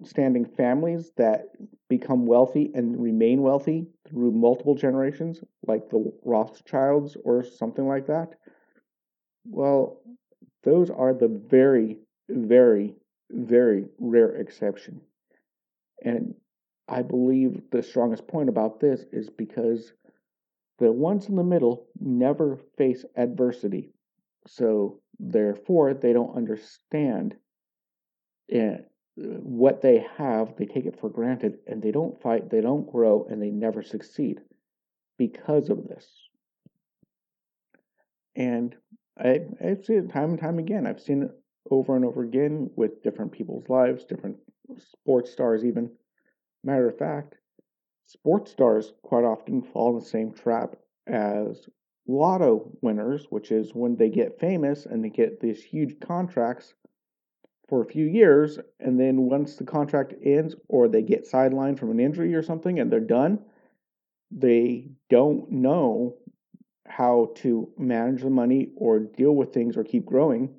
standing 0.05 0.45
families 0.45 1.13
that 1.17 1.47
become 1.89 2.27
wealthy 2.27 2.73
and 2.75 3.01
remain 3.01 3.41
wealthy 3.41 3.87
through 4.09 4.33
multiple 4.33 4.75
generations, 4.75 5.43
like 5.67 5.89
the 5.89 6.13
Rothschilds 6.25 7.17
or 7.25 7.45
something 7.45 7.87
like 7.87 8.07
that, 8.09 8.35
well, 9.45 10.01
those 10.65 10.91
are 10.91 11.15
the 11.15 11.29
very, 11.29 11.99
very, 12.29 12.97
very 13.31 13.87
rare 13.99 14.35
exception. 14.37 15.01
And 16.05 16.35
I 16.89 17.03
believe 17.03 17.63
the 17.71 17.83
strongest 17.83 18.27
point 18.27 18.49
about 18.49 18.81
this 18.81 19.05
is 19.13 19.31
because 19.31 19.93
the 20.81 20.91
ones 20.91 21.29
in 21.29 21.37
the 21.37 21.45
middle 21.45 21.87
never 22.01 22.59
face 22.77 23.05
adversity. 23.17 23.93
So, 24.49 25.01
therefore, 25.21 25.95
they 25.95 26.13
don't 26.13 26.35
understand 26.35 27.37
and 27.37 27.37
Uh, 28.55 28.79
what 29.17 29.83
they 29.83 30.05
have, 30.17 30.57
they 30.57 30.67
take 30.67 30.87
it 30.87 30.99
for 30.99 31.11
granted 31.11 31.59
and 31.67 31.83
they 31.83 31.91
don't 31.91 32.21
fight, 32.23 32.49
they 32.51 32.61
don't 32.61 32.91
grow, 32.91 33.27
and 33.29 33.43
they 33.43 33.51
never 33.51 33.83
succeed 33.83 34.41
because 35.19 35.69
of 35.69 35.87
this. 35.87 36.07
And 38.35 38.75
I, 39.19 39.41
I've 39.63 39.85
seen 39.85 40.05
it 40.05 40.11
time 40.11 40.31
and 40.31 40.39
time 40.41 40.59
again. 40.59 40.87
I've 40.87 41.01
seen 41.01 41.25
it 41.25 41.31
over 41.71 41.97
and 41.97 42.05
over 42.05 42.23
again 42.23 42.71
with 42.77 43.03
different 43.03 43.33
people's 43.33 43.69
lives, 43.69 44.05
different 44.05 44.37
sports 44.79 45.31
stars, 45.31 45.65
even. 45.65 45.91
Matter 46.65 46.89
of 46.89 46.99
fact, 46.99 47.35
sports 48.07 48.51
stars 48.51 48.93
quite 49.03 49.25
often 49.25 49.63
fall 49.63 49.91
in 49.91 49.99
the 49.99 50.05
same 50.05 50.33
trap 50.33 50.77
as 51.07 51.69
lotto 52.07 52.71
winners, 52.81 53.27
which 53.31 53.53
is 53.53 53.75
when 53.75 53.97
they 53.97 54.09
get 54.09 54.41
famous 54.41 54.87
and 54.87 55.05
they 55.05 55.11
get 55.11 55.41
these 55.41 55.63
huge 55.63 56.01
contracts 56.01 56.75
for 57.71 57.81
a 57.81 57.87
few 57.87 58.05
years, 58.05 58.59
and 58.81 58.99
then 58.99 59.23
once 59.23 59.55
the 59.55 59.65
contract 59.65 60.13
ends 60.25 60.57
or 60.69 60.89
they 60.89 61.03
get 61.03 61.31
sidelined 61.31 61.79
from 61.79 61.93
an 61.93 62.01
injury 62.01 62.35
or 62.35 62.43
something 62.43 62.81
and 62.81 62.91
they're 62.93 63.01
done, 63.01 63.39
they 64.33 64.91
don't 65.09 65.51
know 65.51 66.17
how 66.89 67.31
to 67.37 67.73
manage 67.79 68.23
the 68.23 68.31
money 68.31 68.71
or 68.77 68.99
deal 68.99 69.33
with 69.33 69.55
things 69.55 69.77
or 69.77 69.85
keep 69.85 70.05
growing 70.05 70.53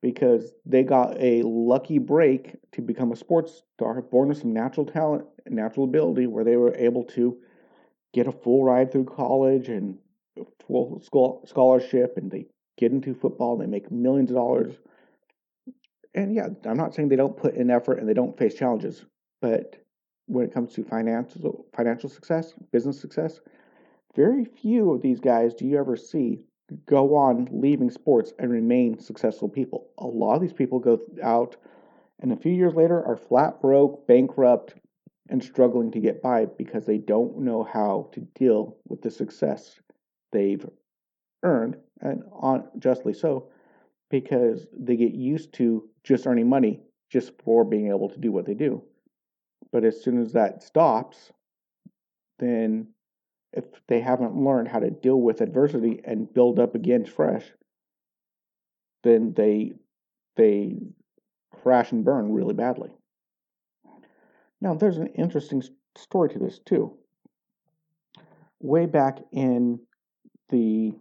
because 0.00 0.52
they 0.64 0.82
got 0.82 1.14
a 1.20 1.42
lucky 1.42 1.98
break 1.98 2.56
to 2.72 2.80
become 2.80 3.12
a 3.12 3.16
sports 3.16 3.62
star, 3.76 4.00
born 4.00 4.28
with 4.28 4.38
some 4.38 4.54
natural 4.54 4.86
talent, 4.86 5.26
natural 5.46 5.84
ability, 5.84 6.26
where 6.26 6.44
they 6.44 6.56
were 6.56 6.74
able 6.76 7.04
to 7.04 7.36
get 8.14 8.26
a 8.26 8.32
full 8.32 8.64
ride 8.64 8.90
through 8.90 9.04
college 9.04 9.68
and 9.68 9.98
full 10.66 11.02
scholarship, 11.44 12.16
and 12.16 12.30
they 12.30 12.46
get 12.78 12.92
into 12.92 13.14
football 13.14 13.52
and 13.52 13.62
they 13.62 13.66
make 13.66 13.90
millions 13.90 14.30
of 14.30 14.36
dollars 14.36 14.74
and 16.14 16.34
yeah, 16.34 16.48
I'm 16.64 16.76
not 16.76 16.94
saying 16.94 17.08
they 17.08 17.16
don't 17.16 17.36
put 17.36 17.54
in 17.54 17.70
effort 17.70 17.98
and 17.98 18.08
they 18.08 18.14
don't 18.14 18.38
face 18.38 18.54
challenges, 18.54 19.04
but 19.40 19.76
when 20.26 20.44
it 20.44 20.54
comes 20.54 20.72
to 20.74 20.84
financial 20.84 21.66
financial 21.76 22.08
success, 22.08 22.54
business 22.72 23.00
success, 23.00 23.40
very 24.14 24.44
few 24.44 24.92
of 24.92 25.02
these 25.02 25.20
guys 25.20 25.54
do 25.54 25.66
you 25.66 25.78
ever 25.78 25.96
see 25.96 26.40
go 26.86 27.14
on 27.14 27.48
leaving 27.52 27.90
sports 27.90 28.32
and 28.38 28.50
remain 28.50 28.98
successful 28.98 29.48
people. 29.48 29.88
A 29.98 30.06
lot 30.06 30.34
of 30.34 30.40
these 30.40 30.52
people 30.52 30.78
go 30.78 30.98
out 31.22 31.56
and 32.20 32.32
a 32.32 32.36
few 32.36 32.52
years 32.52 32.74
later 32.74 33.04
are 33.04 33.16
flat 33.16 33.60
broke, 33.60 34.06
bankrupt, 34.06 34.74
and 35.28 35.42
struggling 35.42 35.90
to 35.90 36.00
get 36.00 36.22
by 36.22 36.46
because 36.46 36.86
they 36.86 36.98
don't 36.98 37.38
know 37.38 37.62
how 37.64 38.08
to 38.12 38.20
deal 38.34 38.76
with 38.88 39.02
the 39.02 39.10
success 39.10 39.80
they've 40.32 40.66
earned, 41.42 41.76
and 42.00 42.22
on 42.32 42.68
justly 42.78 43.12
so, 43.12 43.48
because 44.10 44.66
they 44.78 44.96
get 44.96 45.14
used 45.14 45.52
to 45.54 45.88
just 46.04 46.26
earning 46.26 46.48
money 46.48 46.80
just 47.10 47.32
for 47.42 47.64
being 47.64 47.88
able 47.88 48.08
to 48.10 48.18
do 48.18 48.30
what 48.30 48.46
they 48.46 48.54
do. 48.54 48.82
But 49.72 49.84
as 49.84 50.02
soon 50.02 50.20
as 50.20 50.32
that 50.32 50.62
stops, 50.62 51.32
then 52.38 52.88
if 53.52 53.64
they 53.88 54.00
haven't 54.00 54.36
learned 54.36 54.68
how 54.68 54.80
to 54.80 54.90
deal 54.90 55.20
with 55.20 55.40
adversity 55.40 56.00
and 56.04 56.32
build 56.32 56.58
up 56.58 56.74
again 56.74 57.04
fresh, 57.04 57.44
then 59.02 59.32
they 59.36 59.72
they 60.36 60.76
crash 61.52 61.92
and 61.92 62.04
burn 62.04 62.32
really 62.32 62.54
badly. 62.54 62.90
Now, 64.60 64.74
there's 64.74 64.98
an 64.98 65.08
interesting 65.08 65.62
story 65.96 66.30
to 66.30 66.38
this 66.38 66.58
too. 66.58 66.96
Way 68.60 68.86
back 68.86 69.18
in 69.32 69.78
the 70.48 70.94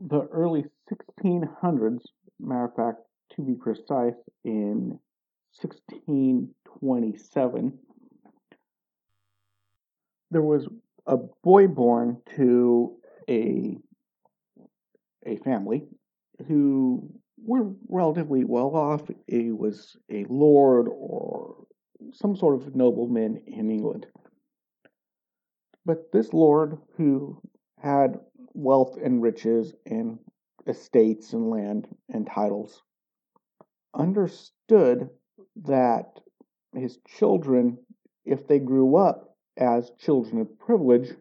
the 0.00 0.20
early 0.20 0.66
1600s, 0.90 2.02
matter 2.40 2.64
of 2.64 2.74
fact, 2.74 3.02
to 3.34 3.42
be 3.42 3.54
precise, 3.54 4.14
in 4.44 4.98
1627, 5.60 7.78
there 10.30 10.42
was 10.42 10.68
a 11.06 11.16
boy 11.42 11.66
born 11.66 12.20
to 12.36 12.96
a 13.28 13.76
a 15.24 15.36
family 15.38 15.88
who 16.46 17.10
were 17.38 17.72
relatively 17.88 18.44
well 18.44 18.76
off. 18.76 19.10
He 19.26 19.50
was 19.50 19.96
a 20.10 20.24
lord 20.28 20.86
or 20.88 21.64
some 22.12 22.36
sort 22.36 22.54
of 22.54 22.76
nobleman 22.76 23.42
in 23.46 23.70
England. 23.70 24.06
But 25.84 26.12
this 26.12 26.32
lord, 26.32 26.78
who 26.96 27.40
had 27.80 28.20
wealth 28.54 28.96
and 29.02 29.20
riches 29.22 29.74
and 29.84 30.18
estates 30.66 31.32
and 31.32 31.50
land 31.50 31.88
and 32.08 32.26
titles, 32.26 32.82
understood 33.94 35.08
that 35.64 36.20
his 36.74 36.98
children, 37.06 37.78
if 38.24 38.46
they 38.46 38.58
grew 38.58 38.96
up 38.96 39.36
as 39.56 39.90
children 39.98 40.40
of 40.40 40.58
privilege, 40.58 41.14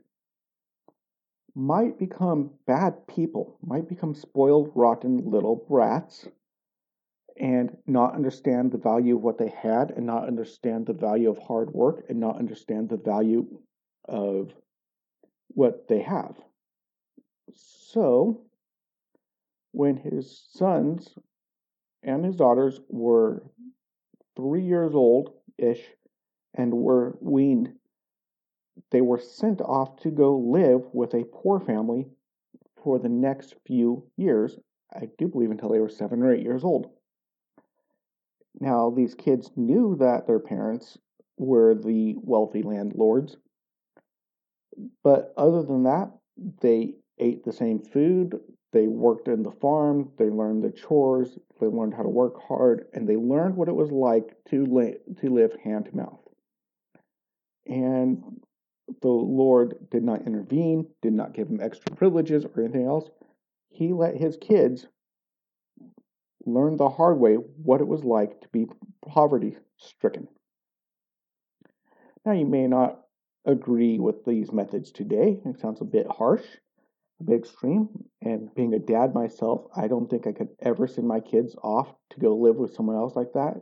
might 1.55 1.97
become 1.97 2.51
bad 2.67 3.07
people, 3.07 3.57
might 3.65 3.87
become 3.87 4.13
spoiled, 4.13 4.71
rotten 4.75 5.29
little 5.29 5.55
brats, 5.55 6.27
and 7.37 7.77
not 7.87 8.13
understand 8.13 8.71
the 8.71 8.77
value 8.77 9.15
of 9.15 9.21
what 9.21 9.37
they 9.37 9.49
had, 9.49 9.91
and 9.91 10.05
not 10.05 10.27
understand 10.27 10.85
the 10.85 10.93
value 10.93 11.29
of 11.29 11.37
hard 11.37 11.73
work, 11.73 12.05
and 12.09 12.19
not 12.19 12.37
understand 12.37 12.89
the 12.89 12.97
value 12.97 13.45
of 14.07 14.53
what 15.49 15.87
they 15.87 16.01
have. 16.01 16.35
So, 17.53 18.41
when 19.75 19.98
his 19.98 20.46
sons 20.53 21.13
and 22.03 22.24
his 22.24 22.36
daughters 22.36 22.79
were 22.89 23.44
three 24.36 24.63
years 24.63 24.94
old 24.94 25.34
ish 25.58 25.84
and 26.53 26.74
were 26.74 27.17
weaned 27.20 27.74
they 28.91 29.01
were 29.01 29.20
sent 29.20 29.62
off 29.62 29.96
to 29.98 30.12
go 30.12 30.38
live 30.38 30.82
with 30.94 31.13
a 31.13 31.25
poor 31.25 31.60
family 31.60 32.05
for 32.84 33.00
the 33.00 33.10
next 33.10 33.55
few 33.65 34.10
years. 34.17 34.58
I 34.94 35.10
do 35.17 35.27
believe 35.27 35.51
until 35.51 35.70
they 35.70 35.79
were 35.79 35.89
seven 35.89 36.22
or 36.22 36.34
eight 36.34 36.44
years 36.44 36.63
old. 36.63 36.91
Now, 38.60 38.89
these 38.89 39.15
kids 39.15 39.51
knew 39.55 39.98
that 40.00 40.27
their 40.27 40.39
parents 40.39 40.98
were 41.38 41.75
the 41.75 42.15
wealthy 42.17 42.63
landlords, 42.63 43.38
but 45.03 45.34
other 45.36 45.63
than 45.63 45.84
that, 45.84 46.12
they 46.62 46.96
ate 47.17 47.44
the 47.44 47.51
same 47.51 47.79
food, 47.79 48.39
they 48.75 48.88
worked 48.88 49.29
in 49.29 49.41
the 49.41 49.51
farm, 49.51 50.12
they 50.17 50.29
learned 50.29 50.62
the 50.62 50.70
chores, 50.70 51.39
they 51.62 51.67
learned 51.67 51.94
how 51.94 52.03
to 52.03 52.10
work 52.10 52.34
hard, 52.46 52.88
and 52.94 53.08
they 53.08 53.15
learned 53.15 53.55
what 53.55 53.70
it 53.70 53.75
was 53.75 53.89
like 53.89 54.36
to, 54.50 54.65
to 55.22 55.29
live 55.29 55.55
hand 55.63 55.86
to 55.86 55.96
mouth. 55.96 56.20
And 57.65 58.22
the 59.01 59.08
Lord 59.08 59.75
did 59.89 60.03
not 60.03 60.27
intervene, 60.27 60.88
did 61.01 61.13
not 61.13 61.34
give 61.34 61.48
him 61.48 61.62
extra 61.62 61.96
privileges 61.96 62.44
or 62.44 62.63
anything 62.63 62.86
else. 62.86 63.10
He 63.70 63.94
let 63.94 64.17
his 64.17 64.36
kids 64.36 64.86
learn 66.46 66.75
the 66.75 66.89
hard 66.89 67.17
way 67.17 67.36
what 67.36 67.79
it 67.79 67.88
was 67.88 68.03
like 68.03 68.41
to 68.41 68.50
be 68.50 68.65
poverty 69.08 69.55
stricken. 69.77 70.27
Now, 72.25 72.34
you 72.34 72.46
may 72.46 72.67
not 72.67 73.00
agree 73.46 74.00
with 74.00 74.25
these 74.25 74.51
methods 74.51 74.91
today. 74.91 75.39
It 75.46 75.62
sounds 75.62 75.79
a 75.79 75.86
bit 75.86 76.08
harsh, 76.10 76.44
a 77.19 77.24
bit 77.24 77.39
extreme. 77.39 77.89
And 78.22 78.53
being 78.55 78.74
a 78.74 78.79
dad 78.79 79.13
myself, 79.13 79.67
I 79.75 79.88
don't 79.88 80.10
think 80.10 80.27
I 80.27 80.31
could 80.31 80.50
ever 80.60 80.88
send 80.88 81.07
my 81.07 81.19
kids 81.19 81.55
off 81.63 81.93
to 82.12 82.19
go 82.19 82.36
live 82.36 82.55
with 82.55 82.74
someone 82.74 82.95
else 82.95 83.15
like 83.15 83.34
that. 83.34 83.62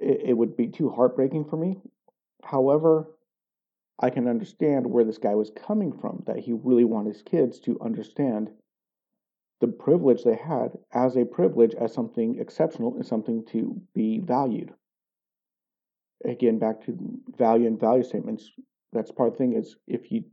It, 0.00 0.22
it 0.28 0.32
would 0.32 0.56
be 0.56 0.68
too 0.68 0.90
heartbreaking 0.90 1.46
for 1.46 1.56
me. 1.56 1.80
However, 2.42 3.10
I 3.98 4.10
can 4.10 4.28
understand 4.28 4.86
where 4.86 5.04
this 5.04 5.18
guy 5.18 5.34
was 5.34 5.50
coming 5.50 5.92
from, 5.92 6.24
that 6.26 6.38
he 6.38 6.52
really 6.52 6.84
wanted 6.84 7.14
his 7.14 7.22
kids 7.22 7.60
to 7.60 7.80
understand 7.80 8.50
the 9.60 9.68
privilege 9.68 10.24
they 10.24 10.36
had 10.36 10.72
as 10.92 11.16
a 11.16 11.24
privilege, 11.24 11.74
as 11.74 11.94
something 11.94 12.38
exceptional, 12.38 12.96
and 12.96 13.06
something 13.06 13.44
to 13.46 13.80
be 13.94 14.18
valued. 14.18 14.72
Again, 16.24 16.58
back 16.58 16.84
to 16.86 16.98
value 17.36 17.66
and 17.66 17.78
value 17.78 18.02
statements. 18.02 18.50
That's 18.92 19.10
part 19.10 19.28
of 19.28 19.34
the 19.34 19.38
thing 19.38 19.54
is 19.54 19.76
if 19.86 20.10
you 20.10 20.24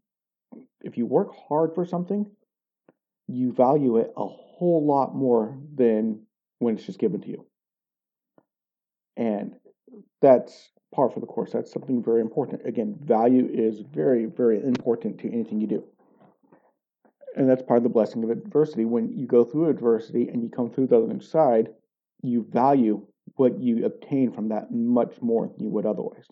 if 0.82 0.98
you 0.98 1.06
work 1.06 1.30
hard 1.48 1.74
for 1.76 1.86
something, 1.86 2.26
you 3.28 3.54
value 3.54 3.98
it 3.98 4.12
a 4.18 4.26
whole 4.26 4.86
lot 4.86 5.16
more 5.16 5.58
than 5.76 6.22
when 6.60 6.76
it's 6.76 6.86
just 6.86 7.00
given 7.00 7.22
to 7.22 7.30
you. 7.30 7.46
And 9.16 9.56
that's 10.22 10.72
par 10.94 11.10
for 11.10 11.20
the 11.20 11.26
course. 11.26 11.52
That's 11.52 11.72
something 11.72 12.04
very 12.04 12.22
important. 12.22 12.66
Again, 12.66 12.98
value 13.02 13.50
is 13.52 13.80
very, 13.80 14.26
very 14.26 14.62
important 14.62 15.20
to 15.20 15.32
anything 15.32 15.62
you 15.62 15.68
do. 15.68 15.84
And 17.36 17.50
that's 17.50 17.62
part 17.62 17.78
of 17.78 17.84
the 17.84 17.90
blessing 17.90 18.24
of 18.24 18.30
adversity. 18.30 18.84
When 18.84 19.18
you 19.18 19.26
go 19.26 19.44
through 19.44 19.70
adversity 19.70 20.28
and 20.28 20.44
you 20.44 20.50
come 20.50 20.70
through 20.70 20.88
the 20.88 21.02
other 21.02 21.22
side, 21.22 21.70
you 22.22 22.46
value 22.52 23.06
what 23.36 23.60
you 23.60 23.86
obtain 23.86 24.32
from 24.32 24.50
that 24.50 24.72
much 24.72 25.22
more 25.22 25.48
than 25.48 25.64
you 25.64 25.70
would 25.70 25.86
otherwise. 25.86 26.28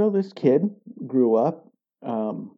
So 0.00 0.08
this 0.08 0.32
kid 0.32 0.74
grew 1.06 1.34
up, 1.34 1.70
um, 2.02 2.56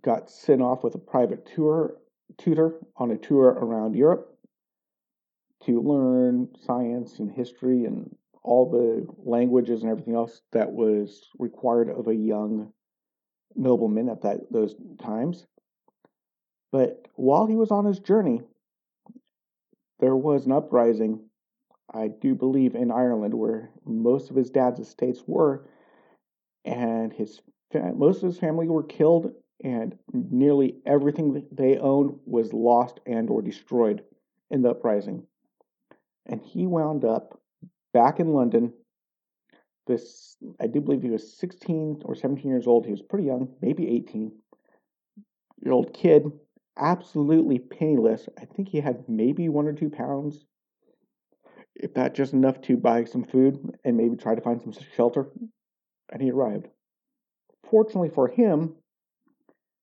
got 0.00 0.30
sent 0.30 0.62
off 0.62 0.84
with 0.84 0.94
a 0.94 0.98
private 0.98 1.44
tour 1.44 1.96
tutor 2.36 2.76
on 2.96 3.10
a 3.10 3.16
tour 3.16 3.46
around 3.46 3.96
Europe 3.96 4.32
to 5.64 5.80
learn 5.80 6.46
science 6.64 7.18
and 7.18 7.32
history 7.32 7.84
and 7.84 8.14
all 8.44 8.70
the 8.70 9.04
languages 9.28 9.82
and 9.82 9.90
everything 9.90 10.14
else 10.14 10.40
that 10.52 10.70
was 10.70 11.28
required 11.40 11.88
of 11.88 12.06
a 12.06 12.14
young 12.14 12.72
nobleman 13.56 14.08
at 14.08 14.22
that 14.22 14.42
those 14.52 14.76
times. 15.02 15.48
But 16.70 17.08
while 17.16 17.46
he 17.46 17.56
was 17.56 17.72
on 17.72 17.86
his 17.86 17.98
journey, 17.98 18.40
there 19.98 20.14
was 20.14 20.46
an 20.46 20.52
uprising, 20.52 21.24
I 21.92 22.06
do 22.06 22.36
believe, 22.36 22.76
in 22.76 22.92
Ireland, 22.92 23.34
where 23.34 23.72
most 23.84 24.30
of 24.30 24.36
his 24.36 24.50
dad's 24.50 24.78
estates 24.78 25.24
were, 25.26 25.66
and 26.64 27.12
his 27.12 27.40
most 27.74 28.22
of 28.22 28.28
his 28.28 28.38
family 28.38 28.68
were 28.68 28.82
killed, 28.82 29.32
and 29.62 29.98
nearly 30.12 30.76
everything 30.86 31.46
they 31.52 31.76
owned 31.78 32.18
was 32.24 32.52
lost 32.52 33.00
and 33.06 33.28
or 33.28 33.42
destroyed 33.42 34.02
in 34.50 34.62
the 34.62 34.70
uprising. 34.70 35.26
And 36.26 36.40
he 36.40 36.66
wound 36.66 37.04
up 37.04 37.40
back 37.92 38.20
in 38.20 38.32
London. 38.32 38.72
This, 39.86 40.36
I 40.60 40.66
do 40.66 40.80
believe 40.80 41.02
he 41.02 41.10
was 41.10 41.36
16 41.38 42.02
or 42.04 42.14
17 42.14 42.50
years 42.50 42.66
old. 42.66 42.84
He 42.84 42.92
was 42.92 43.02
pretty 43.02 43.26
young, 43.26 43.48
maybe 43.60 43.88
18 43.88 44.32
year 45.62 45.72
old 45.72 45.92
kid, 45.92 46.30
absolutely 46.78 47.58
penniless. 47.58 48.28
I 48.38 48.44
think 48.44 48.68
he 48.68 48.80
had 48.80 49.08
maybe 49.08 49.48
one 49.48 49.66
or 49.66 49.72
two 49.72 49.90
pounds, 49.90 50.44
if 51.74 51.94
that 51.94 52.14
just 52.14 52.32
enough 52.32 52.60
to 52.62 52.76
buy 52.76 53.04
some 53.04 53.24
food 53.24 53.58
and 53.84 53.96
maybe 53.96 54.16
try 54.16 54.34
to 54.34 54.40
find 54.40 54.60
some 54.60 54.74
shelter. 54.94 55.28
And 56.10 56.22
he 56.22 56.30
arrived. 56.30 56.68
Fortunately 57.70 58.08
for 58.08 58.28
him, 58.28 58.74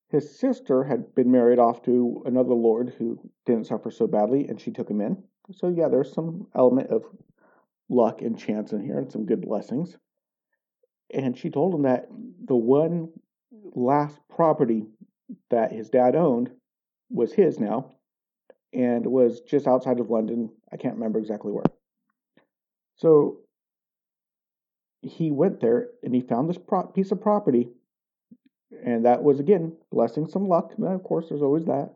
his 0.09 0.37
sister 0.37 0.83
had 0.83 1.13
been 1.15 1.31
married 1.31 1.59
off 1.59 1.81
to 1.83 2.23
another 2.25 2.53
lord 2.53 2.93
who 2.97 3.19
didn't 3.45 3.67
suffer 3.67 3.91
so 3.91 4.07
badly, 4.07 4.47
and 4.47 4.59
she 4.59 4.71
took 4.71 4.89
him 4.89 5.01
in. 5.01 5.23
So, 5.51 5.67
yeah, 5.67 5.87
there's 5.87 6.13
some 6.13 6.47
element 6.55 6.89
of 6.89 7.03
luck 7.89 8.21
and 8.21 8.37
chance 8.37 8.71
in 8.71 8.81
here 8.81 8.97
and 8.97 9.11
some 9.11 9.25
good 9.25 9.41
blessings. 9.41 9.97
And 11.13 11.37
she 11.37 11.49
told 11.49 11.73
him 11.75 11.83
that 11.83 12.07
the 12.45 12.55
one 12.55 13.09
last 13.73 14.19
property 14.29 14.85
that 15.49 15.71
his 15.71 15.89
dad 15.89 16.15
owned 16.15 16.51
was 17.09 17.33
his 17.33 17.59
now 17.59 17.91
and 18.73 19.05
was 19.05 19.41
just 19.41 19.67
outside 19.67 19.99
of 19.99 20.09
London. 20.09 20.49
I 20.71 20.77
can't 20.77 20.95
remember 20.95 21.19
exactly 21.19 21.51
where. 21.51 21.63
So 22.97 23.39
he 25.05 25.31
went 25.31 25.61
there 25.61 25.89
and 26.03 26.13
he 26.13 26.21
found 26.21 26.49
this 26.49 26.57
pro- 26.57 26.87
piece 26.87 27.11
of 27.11 27.21
property. 27.21 27.69
And 28.83 29.05
that 29.05 29.23
was, 29.23 29.39
again, 29.39 29.77
blessing 29.91 30.27
some 30.27 30.47
luck. 30.47 30.73
And 30.77 30.87
of 30.87 31.03
course, 31.03 31.27
there's 31.29 31.41
always 31.41 31.65
that. 31.65 31.93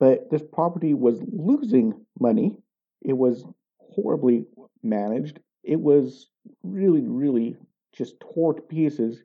But 0.00 0.30
this 0.30 0.42
property 0.42 0.94
was 0.94 1.20
losing 1.30 2.04
money. 2.18 2.56
It 3.02 3.16
was 3.16 3.44
horribly 3.78 4.46
managed. 4.82 5.40
It 5.62 5.80
was 5.80 6.28
really, 6.62 7.02
really 7.02 7.56
just 7.92 8.18
tore 8.20 8.54
to 8.54 8.62
pieces. 8.62 9.22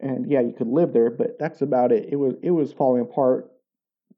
And 0.00 0.30
yeah, 0.30 0.40
you 0.40 0.52
could 0.52 0.68
live 0.68 0.92
there, 0.92 1.10
but 1.10 1.38
that's 1.38 1.60
about 1.62 1.90
it. 1.92 2.08
It 2.10 2.16
was 2.16 2.34
it 2.42 2.52
was 2.52 2.72
falling 2.72 3.02
apart. 3.02 3.50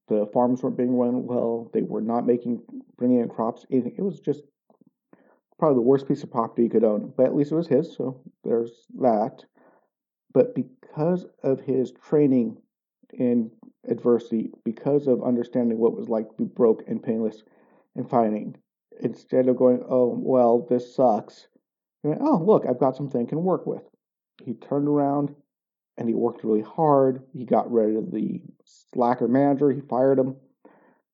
The 0.09 0.29
farms 0.33 0.63
weren't 0.63 0.77
being 0.77 0.97
run 0.97 1.25
well. 1.25 1.71
They 1.73 1.83
were 1.83 2.03
not 2.03 2.27
making 2.27 2.63
bringing 2.99 3.21
in 3.21 3.29
crops. 3.29 3.65
Anything. 3.71 3.95
It 3.97 4.03
was 4.03 4.21
just 4.21 4.43
probably 5.61 5.77
the 5.77 5.83
worst 5.89 6.09
piece 6.09 6.25
of 6.25 6.31
property 6.33 6.65
you 6.65 6.71
could 6.71 6.83
own. 6.83 7.13
But 7.17 7.27
at 7.27 7.37
least 7.37 7.53
it 7.53 7.57
was 7.57 7.69
his, 7.69 7.95
so 7.95 8.21
there's 8.43 8.73
that. 8.99 9.45
But 10.33 10.55
because 10.55 11.27
of 11.45 11.61
his 11.61 11.93
training 12.09 12.57
in 13.13 13.51
adversity, 13.89 14.51
because 14.65 15.07
of 15.07 15.23
understanding 15.23 15.79
what 15.79 15.93
it 15.93 15.99
was 15.99 16.09
like 16.09 16.29
to 16.29 16.37
be 16.37 16.45
broke 16.45 16.83
and 16.89 17.03
painless 17.03 17.43
and 17.95 18.09
fighting, 18.09 18.57
instead 19.01 19.49
of 19.49 19.57
going, 19.57 19.85
oh, 19.89 20.15
well, 20.19 20.67
this 20.69 20.95
sucks, 20.95 21.47
went, 22.03 22.21
oh, 22.23 22.43
look, 22.43 22.65
I've 22.69 22.81
got 22.81 22.97
something 22.97 23.21
I 23.21 23.29
can 23.29 23.43
work 23.43 23.67
with. 23.67 23.83
He 24.43 24.55
turned 24.55 24.89
around 24.89 25.35
and 25.99 26.09
he 26.09 26.15
worked 26.15 26.45
really 26.45 26.63
hard. 26.63 27.23
He 27.35 27.45
got 27.45 27.71
rid 27.71 27.97
of 27.97 28.11
the 28.11 28.41
slacker 28.65 29.29
manager. 29.29 29.71
He 29.71 29.83
fired 29.83 30.19
him 30.19 30.37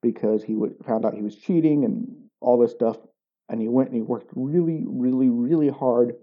because 0.03 0.45
he 0.45 0.57
found 0.87 1.05
out 1.05 1.15
he 1.15 1.23
was 1.23 1.35
cheating 1.35 1.85
and 1.85 2.07
all 2.41 2.59
this 2.59 2.71
stuff. 2.71 2.97
And 3.49 3.61
he 3.61 3.69
went 3.69 3.91
and 3.91 3.97
he 3.97 4.03
worked 4.03 4.31
really, 4.35 4.85
really, 4.87 5.29
really 5.29 5.69
hard 5.69 6.15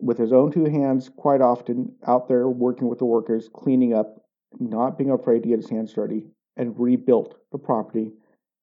with 0.00 0.18
his 0.18 0.32
own 0.32 0.50
two 0.50 0.64
hands, 0.64 1.10
quite 1.14 1.40
often 1.40 1.94
out 2.06 2.26
there 2.26 2.48
working 2.48 2.88
with 2.88 2.98
the 2.98 3.04
workers, 3.04 3.48
cleaning 3.52 3.94
up, 3.94 4.24
not 4.58 4.98
being 4.98 5.10
afraid 5.10 5.42
to 5.42 5.48
get 5.48 5.58
his 5.58 5.70
hands 5.70 5.92
dirty, 5.92 6.24
and 6.56 6.78
rebuilt 6.78 7.36
the 7.52 7.58
property 7.58 8.12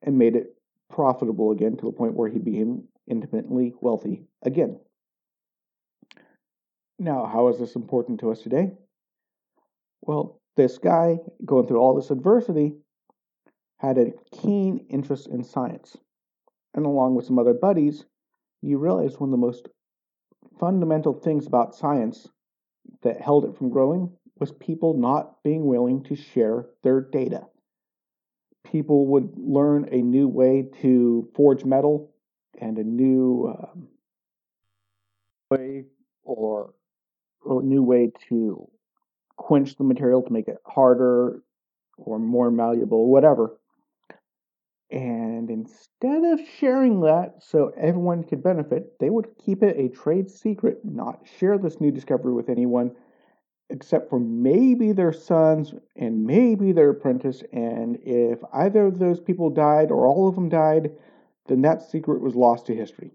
and 0.01 0.17
made 0.17 0.35
it 0.35 0.55
profitable 0.89 1.51
again 1.51 1.77
to 1.77 1.85
the 1.85 1.91
point 1.91 2.13
where 2.13 2.29
he 2.29 2.39
became 2.39 2.83
independently 3.07 3.73
wealthy 3.81 4.23
again. 4.43 4.79
Now, 6.99 7.25
how 7.25 7.47
is 7.49 7.59
this 7.59 7.75
important 7.75 8.19
to 8.21 8.31
us 8.31 8.41
today? 8.41 8.71
Well, 10.01 10.39
this 10.55 10.77
guy 10.77 11.19
going 11.45 11.67
through 11.67 11.79
all 11.79 11.95
this 11.95 12.09
adversity 12.09 12.73
had 13.77 13.97
a 13.97 14.13
keen 14.31 14.85
interest 14.89 15.27
in 15.27 15.43
science. 15.43 15.95
And 16.77 16.85
along 16.85 17.15
with 17.15 17.25
some 17.25 17.39
other 17.39 17.55
buddies, 17.55 18.05
you 18.61 18.77
realize 18.77 19.19
one 19.19 19.29
of 19.29 19.31
the 19.31 19.45
most 19.45 19.67
fundamental 20.59 21.11
things 21.11 21.47
about 21.47 21.75
science 21.75 22.29
that 23.01 23.19
held 23.19 23.45
it 23.45 23.57
from 23.57 23.71
growing 23.71 24.11
was 24.39 24.51
people 24.51 24.93
not 24.93 25.41
being 25.43 25.65
willing 25.65 26.03
to 26.03 26.15
share 26.15 26.67
their 26.83 27.01
data. 27.01 27.47
People 28.63 29.07
would 29.07 29.31
learn 29.37 29.89
a 29.91 29.97
new 29.97 30.27
way 30.27 30.69
to 30.83 31.27
forge 31.35 31.65
metal 31.65 32.11
and 32.61 32.77
a 32.77 32.83
new 32.83 33.55
um, 33.57 33.87
way 35.49 35.85
or 36.23 36.75
a 37.43 37.61
new 37.61 37.81
way 37.81 38.11
to 38.29 38.69
quench 39.35 39.75
the 39.77 39.83
material 39.83 40.21
to 40.21 40.31
make 40.31 40.47
it 40.47 40.57
harder 40.63 41.41
or 41.97 42.19
more 42.19 42.51
malleable, 42.51 43.07
whatever. 43.07 43.57
And 44.89 45.49
instead 45.49 46.23
of 46.23 46.39
sharing 46.59 47.01
that 47.01 47.43
so 47.43 47.73
everyone 47.77 48.23
could 48.23 48.41
benefit, 48.41 48.97
they 48.99 49.09
would 49.09 49.27
keep 49.37 49.61
it 49.61 49.77
a 49.77 49.89
trade 49.89 50.29
secret, 50.29 50.79
not 50.85 51.27
share 51.39 51.57
this 51.57 51.81
new 51.81 51.91
discovery 51.91 52.33
with 52.33 52.49
anyone 52.49 52.95
except 53.69 54.09
for 54.09 54.19
maybe 54.19 54.93
their 54.93 55.11
sons 55.11 55.73
and 55.97 56.25
maybe 56.25 56.71
their 56.71 56.91
apprentice. 56.91 57.43
And 57.51 57.97
if 58.01 58.39
either 58.53 58.85
of 58.85 58.97
those 58.97 59.19
people 59.19 59.49
died 59.49 59.91
or 59.91 60.07
all 60.07 60.29
of 60.29 60.35
them 60.35 60.49
died, 60.49 60.91
then 61.47 61.61
that 61.63 61.81
secret 61.81 62.21
was 62.21 62.35
lost 62.35 62.67
to 62.67 62.75
history. 62.75 63.11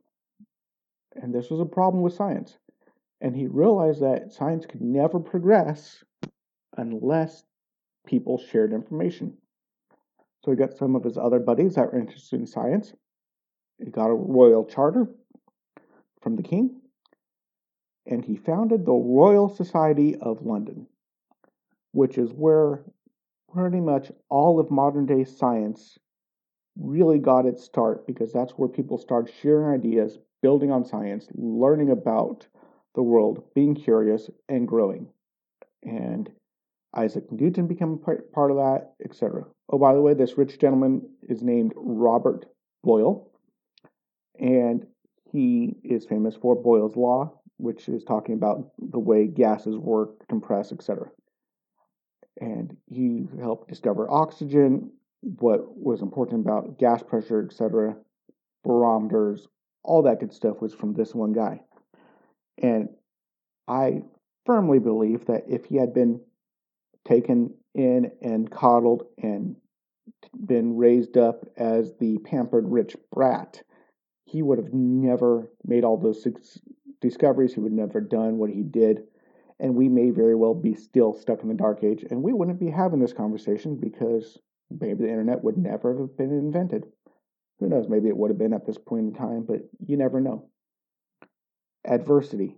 And 1.14 1.35
this 1.35 1.50
was 1.50 1.61
a 1.61 1.64
problem 1.64 2.02
with 2.02 2.14
science. 2.14 2.58
And 3.20 3.37
he 3.37 3.46
realized 3.46 4.02
that 4.02 4.32
science 4.32 4.66
could 4.66 4.80
never 4.80 5.20
progress 5.20 6.02
unless 6.76 7.44
people 8.06 8.38
shared 8.38 8.72
information. 8.72 9.38
So 10.44 10.50
he 10.50 10.57
got 10.57 10.76
some 10.76 10.96
of 10.96 11.05
his 11.05 11.16
other 11.16 11.38
buddies 11.38 11.76
that 11.76 11.92
were 11.92 11.98
interested 11.98 12.40
in 12.40 12.46
science. 12.46 12.92
He 13.78 13.90
got 13.90 14.11
a 14.11 14.14
royal 14.14 14.64
charter 14.64 15.09
from 16.20 16.37
the 16.37 16.42
king, 16.42 16.81
and 18.07 18.24
he 18.24 18.37
founded 18.37 18.85
the 18.85 18.92
Royal 18.92 19.48
Society 19.48 20.16
of 20.16 20.44
London, 20.44 20.87
which 21.92 22.18
is 22.18 22.33
where 22.33 22.85
pretty 23.52 23.81
much 23.81 24.11
all 24.28 24.59
of 24.59 24.70
modern 24.70 25.07
day 25.07 25.24
science 25.24 25.98
really 26.78 27.18
got 27.18 27.46
its 27.46 27.62
start 27.62 28.07
because 28.07 28.33
that's 28.33 28.52
where 28.52 28.68
people 28.68 28.98
started 28.98 29.33
sharing 29.42 29.78
ideas, 29.78 30.18
building 30.40 30.70
on 30.70 30.85
science, 30.85 31.28
learning 31.35 31.90
about 31.90 32.46
the 32.94 33.02
world, 33.02 33.44
being 33.55 33.74
curious, 33.74 34.31
and 34.48 34.66
growing. 34.66 35.09
And 35.83 36.31
Isaac 36.94 37.31
Newton 37.31 37.66
became 37.66 37.98
part, 37.98 38.33
part 38.33 38.50
of 38.50 38.59
that, 38.59 38.92
etc. 39.05 39.44
Oh, 39.68 39.78
by 39.78 39.94
the 39.94 40.00
way, 40.00 40.14
this 40.14 40.37
rich 40.37 40.59
gentleman 40.59 41.09
is 41.28 41.42
named 41.42 41.72
Robert 41.76 42.46
Boyle, 42.85 43.31
and 44.38 44.87
he 45.31 45.76
is 45.83 46.05
famous 46.05 46.35
for 46.35 46.55
Boyle's 46.55 46.96
Law, 46.96 47.40
which 47.57 47.88
is 47.88 48.05
talking 48.05 48.35
about 48.35 48.72
the 48.78 48.98
way 48.98 49.26
gases 49.26 49.76
work, 49.76 50.26
compress, 50.28 50.72
etc. 50.72 51.09
And 52.40 52.76
he 52.87 53.26
helped 53.40 53.68
discover 53.68 54.11
oxygen, 54.11 54.90
what 55.20 55.61
was 55.76 56.02
important 56.02 56.44
about 56.44 56.78
gas 56.78 57.02
pressure, 57.02 57.44
etc., 57.44 57.96
barometers, 58.64 59.46
all 59.85 60.02
that 60.02 60.20
good 60.20 60.33
stuff 60.33 60.61
was 60.61 60.74
from 60.74 60.94
this 60.94 61.14
one 61.14 61.33
guy. 61.33 61.61
And 62.62 62.88
I 63.66 64.02
firmly 64.44 64.78
believe 64.78 65.26
that 65.26 65.44
if 65.48 65.64
he 65.66 65.76
had 65.76 65.94
been 65.94 66.20
taken 67.05 67.55
in 67.75 68.11
and 68.23 68.51
coddled 68.51 69.05
and 69.23 69.57
been 70.47 70.77
raised 70.77 71.17
up 71.17 71.45
as 71.57 71.95
the 71.99 72.19
pampered 72.19 72.69
rich 72.69 72.97
brat, 73.12 73.62
he 74.25 74.43
would 74.43 74.59
have 74.59 74.73
never 74.73 75.51
made 75.65 75.85
all 75.85 75.97
those 75.97 76.27
discoveries. 77.01 77.55
He 77.55 77.61
would 77.61 77.73
never 77.73 78.01
done 78.01 78.38
what 78.38 78.51
he 78.51 78.62
did. 78.62 79.03
And 79.61 79.75
we 79.75 79.88
may 79.88 80.11
very 80.11 80.35
well 80.35 80.55
be 80.55 80.75
still 80.75 81.15
stuck 81.15 81.43
in 81.43 81.49
the 81.49 81.55
dark 81.55 81.85
age. 81.85 82.05
And 82.11 82.23
we 82.23 82.33
wouldn't 82.33 82.59
be 82.59 82.71
having 82.71 83.01
this 83.01 83.12
conversation 83.12 83.77
because 83.81 84.38
maybe 84.71 85.05
the 85.05 85.11
internet 85.11 85.45
would 85.45 85.57
never 85.57 85.99
have 85.99 86.17
been 86.17 86.31
invented. 86.31 86.85
Who 87.61 87.69
knows? 87.69 87.88
Maybe 87.88 88.09
it 88.09 88.17
would 88.17 88.31
have 88.31 88.38
been 88.38 88.55
at 88.55 88.67
this 88.67 88.79
point 88.79 89.09
in 89.09 89.15
time, 89.15 89.45
but 89.47 89.61
you 89.87 89.97
never 89.97 90.21
know. 90.21 90.49
Adversity, 91.85 92.57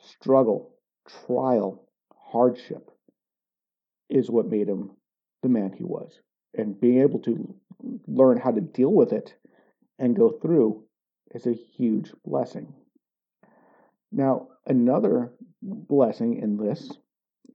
struggle, 0.00 0.74
trial, 1.26 1.88
hardship 2.14 2.90
is 4.08 4.30
what 4.30 4.46
made 4.46 4.68
him 4.68 4.90
the 5.42 5.48
man 5.48 5.72
he 5.72 5.84
was. 5.84 6.20
And 6.56 6.80
being 6.80 7.00
able 7.00 7.18
to 7.20 7.54
learn 8.06 8.38
how 8.38 8.50
to 8.50 8.60
deal 8.60 8.92
with 8.92 9.12
it 9.12 9.34
and 9.98 10.16
go 10.16 10.30
through 10.30 10.84
is 11.32 11.46
a 11.46 11.52
huge 11.52 12.12
blessing. 12.24 12.72
Now, 14.12 14.48
another 14.66 15.32
blessing 15.62 16.40
in 16.40 16.56
this, 16.56 16.90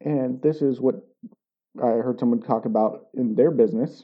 and 0.02 0.42
this 0.42 0.62
is 0.62 0.82
what 0.82 0.96
I 1.82 1.88
heard 1.88 2.20
someone 2.20 2.42
talk 2.42 2.66
about 2.66 3.08
in 3.14 3.36
their 3.36 3.52
business. 3.52 4.04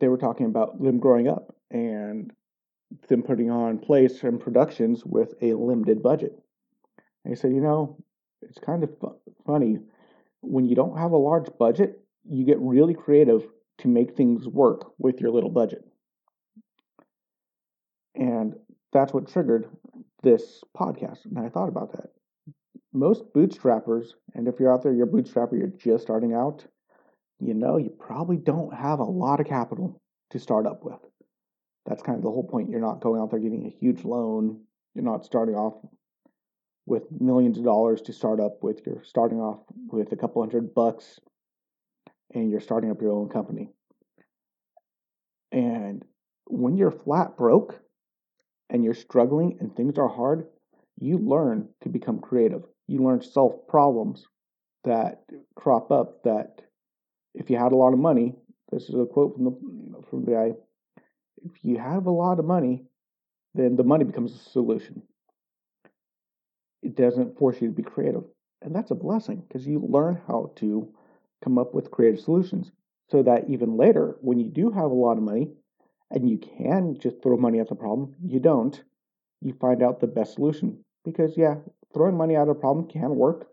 They 0.00 0.08
were 0.08 0.18
talking 0.18 0.46
about 0.46 0.82
them 0.82 0.98
growing 0.98 1.28
up 1.28 1.54
and 1.70 2.32
them 3.08 3.22
putting 3.22 3.50
on 3.50 3.78
plays 3.78 4.22
and 4.22 4.40
productions 4.40 5.04
with 5.04 5.34
a 5.42 5.52
limited 5.54 6.02
budget. 6.02 6.32
He 7.26 7.34
said, 7.34 7.52
you 7.52 7.60
know, 7.60 7.96
it's 8.42 8.58
kind 8.58 8.84
of 8.84 8.90
fu- 9.00 9.16
funny 9.46 9.78
when 10.46 10.66
you 10.66 10.74
don't 10.74 10.98
have 10.98 11.12
a 11.12 11.16
large 11.16 11.48
budget, 11.58 12.00
you 12.28 12.44
get 12.44 12.58
really 12.60 12.94
creative 12.94 13.46
to 13.78 13.88
make 13.88 14.16
things 14.16 14.46
work 14.46 14.92
with 14.98 15.20
your 15.20 15.30
little 15.30 15.50
budget. 15.50 15.84
And 18.14 18.54
that's 18.92 19.12
what 19.12 19.28
triggered 19.28 19.66
this 20.22 20.62
podcast. 20.76 21.24
And 21.24 21.38
I 21.38 21.48
thought 21.48 21.68
about 21.68 21.92
that. 21.92 22.10
Most 22.92 23.24
bootstrappers, 23.34 24.10
and 24.34 24.46
if 24.46 24.60
you're 24.60 24.72
out 24.72 24.82
there, 24.82 24.92
you're 24.92 25.08
a 25.08 25.10
bootstrapper, 25.10 25.58
you're 25.58 25.66
just 25.66 26.04
starting 26.04 26.32
out, 26.32 26.64
you 27.40 27.52
know, 27.54 27.76
you 27.76 27.90
probably 27.90 28.36
don't 28.36 28.72
have 28.72 29.00
a 29.00 29.04
lot 29.04 29.40
of 29.40 29.46
capital 29.46 30.00
to 30.30 30.38
start 30.38 30.66
up 30.66 30.84
with. 30.84 31.00
That's 31.86 32.02
kind 32.02 32.16
of 32.16 32.22
the 32.22 32.30
whole 32.30 32.46
point. 32.46 32.70
You're 32.70 32.80
not 32.80 33.00
going 33.00 33.20
out 33.20 33.30
there 33.30 33.40
getting 33.40 33.66
a 33.66 33.68
huge 33.68 34.04
loan. 34.04 34.60
You're 34.94 35.04
not 35.04 35.24
starting 35.24 35.56
off 35.56 35.74
with 36.86 37.04
millions 37.18 37.58
of 37.58 37.64
dollars 37.64 38.02
to 38.02 38.12
start 38.12 38.40
up 38.40 38.62
with. 38.62 38.80
You're 38.86 39.02
starting 39.04 39.40
off 39.40 39.60
with 39.88 40.12
a 40.12 40.16
couple 40.16 40.42
hundred 40.42 40.74
bucks 40.74 41.18
and 42.32 42.50
you're 42.50 42.60
starting 42.60 42.90
up 42.90 43.00
your 43.00 43.12
own 43.12 43.28
company. 43.28 43.70
And 45.52 46.04
when 46.46 46.76
you're 46.76 46.90
flat 46.90 47.36
broke 47.36 47.80
and 48.68 48.84
you're 48.84 48.94
struggling 48.94 49.58
and 49.60 49.74
things 49.74 49.98
are 49.98 50.08
hard, 50.08 50.46
you 50.98 51.18
learn 51.18 51.68
to 51.82 51.88
become 51.88 52.20
creative. 52.20 52.64
You 52.86 53.02
learn 53.02 53.20
to 53.20 53.26
solve 53.26 53.66
problems 53.68 54.26
that 54.84 55.22
crop 55.54 55.90
up 55.90 56.22
that 56.24 56.60
if 57.34 57.50
you 57.50 57.56
had 57.56 57.72
a 57.72 57.76
lot 57.76 57.92
of 57.92 57.98
money, 57.98 58.34
this 58.70 58.84
is 58.84 58.94
a 58.94 59.06
quote 59.06 59.34
from 59.34 59.44
the 59.44 60.02
from 60.10 60.24
the 60.24 60.32
guy, 60.32 60.50
if 61.44 61.52
you 61.62 61.78
have 61.78 62.06
a 62.06 62.10
lot 62.10 62.38
of 62.38 62.44
money, 62.44 62.84
then 63.54 63.76
the 63.76 63.84
money 63.84 64.04
becomes 64.04 64.34
a 64.34 64.50
solution 64.50 65.02
it 66.84 66.96
doesn't 66.96 67.38
force 67.38 67.60
you 67.60 67.68
to 67.68 67.74
be 67.74 67.82
creative. 67.82 68.24
And 68.62 68.74
that's 68.74 68.90
a 68.90 68.94
blessing 68.94 69.42
because 69.46 69.66
you 69.66 69.80
learn 69.80 70.20
how 70.26 70.52
to 70.56 70.88
come 71.42 71.58
up 71.58 71.74
with 71.74 71.90
creative 71.90 72.20
solutions 72.20 72.70
so 73.10 73.22
that 73.22 73.48
even 73.48 73.76
later, 73.76 74.16
when 74.20 74.38
you 74.38 74.48
do 74.48 74.70
have 74.70 74.90
a 74.90 74.94
lot 74.94 75.18
of 75.18 75.22
money 75.22 75.50
and 76.10 76.28
you 76.28 76.38
can 76.38 76.96
just 76.98 77.22
throw 77.22 77.36
money 77.36 77.60
at 77.60 77.68
the 77.68 77.74
problem, 77.74 78.14
you 78.24 78.40
don't. 78.40 78.82
You 79.40 79.52
find 79.60 79.82
out 79.82 80.00
the 80.00 80.06
best 80.06 80.34
solution. 80.34 80.84
Because, 81.04 81.36
yeah, 81.36 81.56
throwing 81.92 82.16
money 82.16 82.36
at 82.36 82.48
a 82.48 82.54
problem 82.54 82.88
can 82.88 83.14
work, 83.16 83.48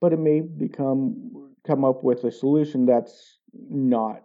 but 0.00 0.12
it 0.12 0.18
may 0.18 0.40
become 0.40 1.54
come 1.66 1.84
up 1.84 2.02
with 2.02 2.24
a 2.24 2.32
solution 2.32 2.86
that's 2.86 3.38
not 3.68 4.22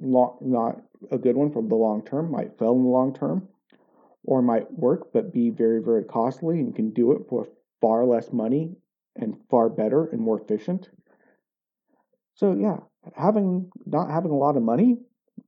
long, 0.00 0.38
not 0.40 0.80
a 1.10 1.18
good 1.18 1.36
one 1.36 1.52
for 1.52 1.62
the 1.62 1.74
long 1.74 2.02
term, 2.02 2.30
might 2.30 2.58
fail 2.58 2.72
in 2.72 2.84
the 2.84 2.88
long 2.88 3.14
term, 3.14 3.46
or 4.24 4.42
might 4.42 4.72
work 4.72 5.12
but 5.12 5.32
be 5.32 5.50
very, 5.50 5.82
very 5.82 6.04
costly 6.04 6.58
and 6.58 6.68
you 6.68 6.74
can 6.74 6.90
do 6.90 7.12
it 7.12 7.26
for 7.28 7.48
far 7.80 8.04
less 8.04 8.32
money 8.32 8.76
and 9.16 9.36
far 9.50 9.68
better 9.68 10.06
and 10.06 10.20
more 10.20 10.40
efficient. 10.40 10.90
So 12.34 12.52
yeah, 12.54 12.78
having 13.14 13.70
not 13.86 14.10
having 14.10 14.30
a 14.30 14.36
lot 14.36 14.56
of 14.56 14.62
money 14.62 14.98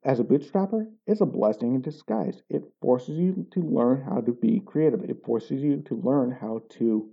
as 0.04 0.20
a 0.20 0.24
bootstrapper 0.24 0.90
is 1.06 1.20
a 1.20 1.26
blessing 1.26 1.74
in 1.74 1.80
disguise. 1.82 2.42
It 2.48 2.64
forces 2.80 3.18
you 3.18 3.46
to 3.52 3.60
learn 3.62 4.02
how 4.02 4.20
to 4.22 4.32
be 4.32 4.60
creative. 4.60 5.04
It 5.04 5.24
forces 5.24 5.62
you 5.62 5.82
to 5.82 5.94
learn 5.96 6.30
how 6.32 6.62
to 6.70 7.10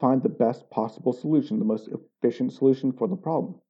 find 0.00 0.22
the 0.22 0.28
best 0.28 0.68
possible 0.70 1.12
solution, 1.12 1.58
the 1.58 1.64
most 1.64 1.88
efficient 1.88 2.52
solution 2.52 2.92
for 2.92 3.06
the 3.08 3.16
problem. 3.16 3.60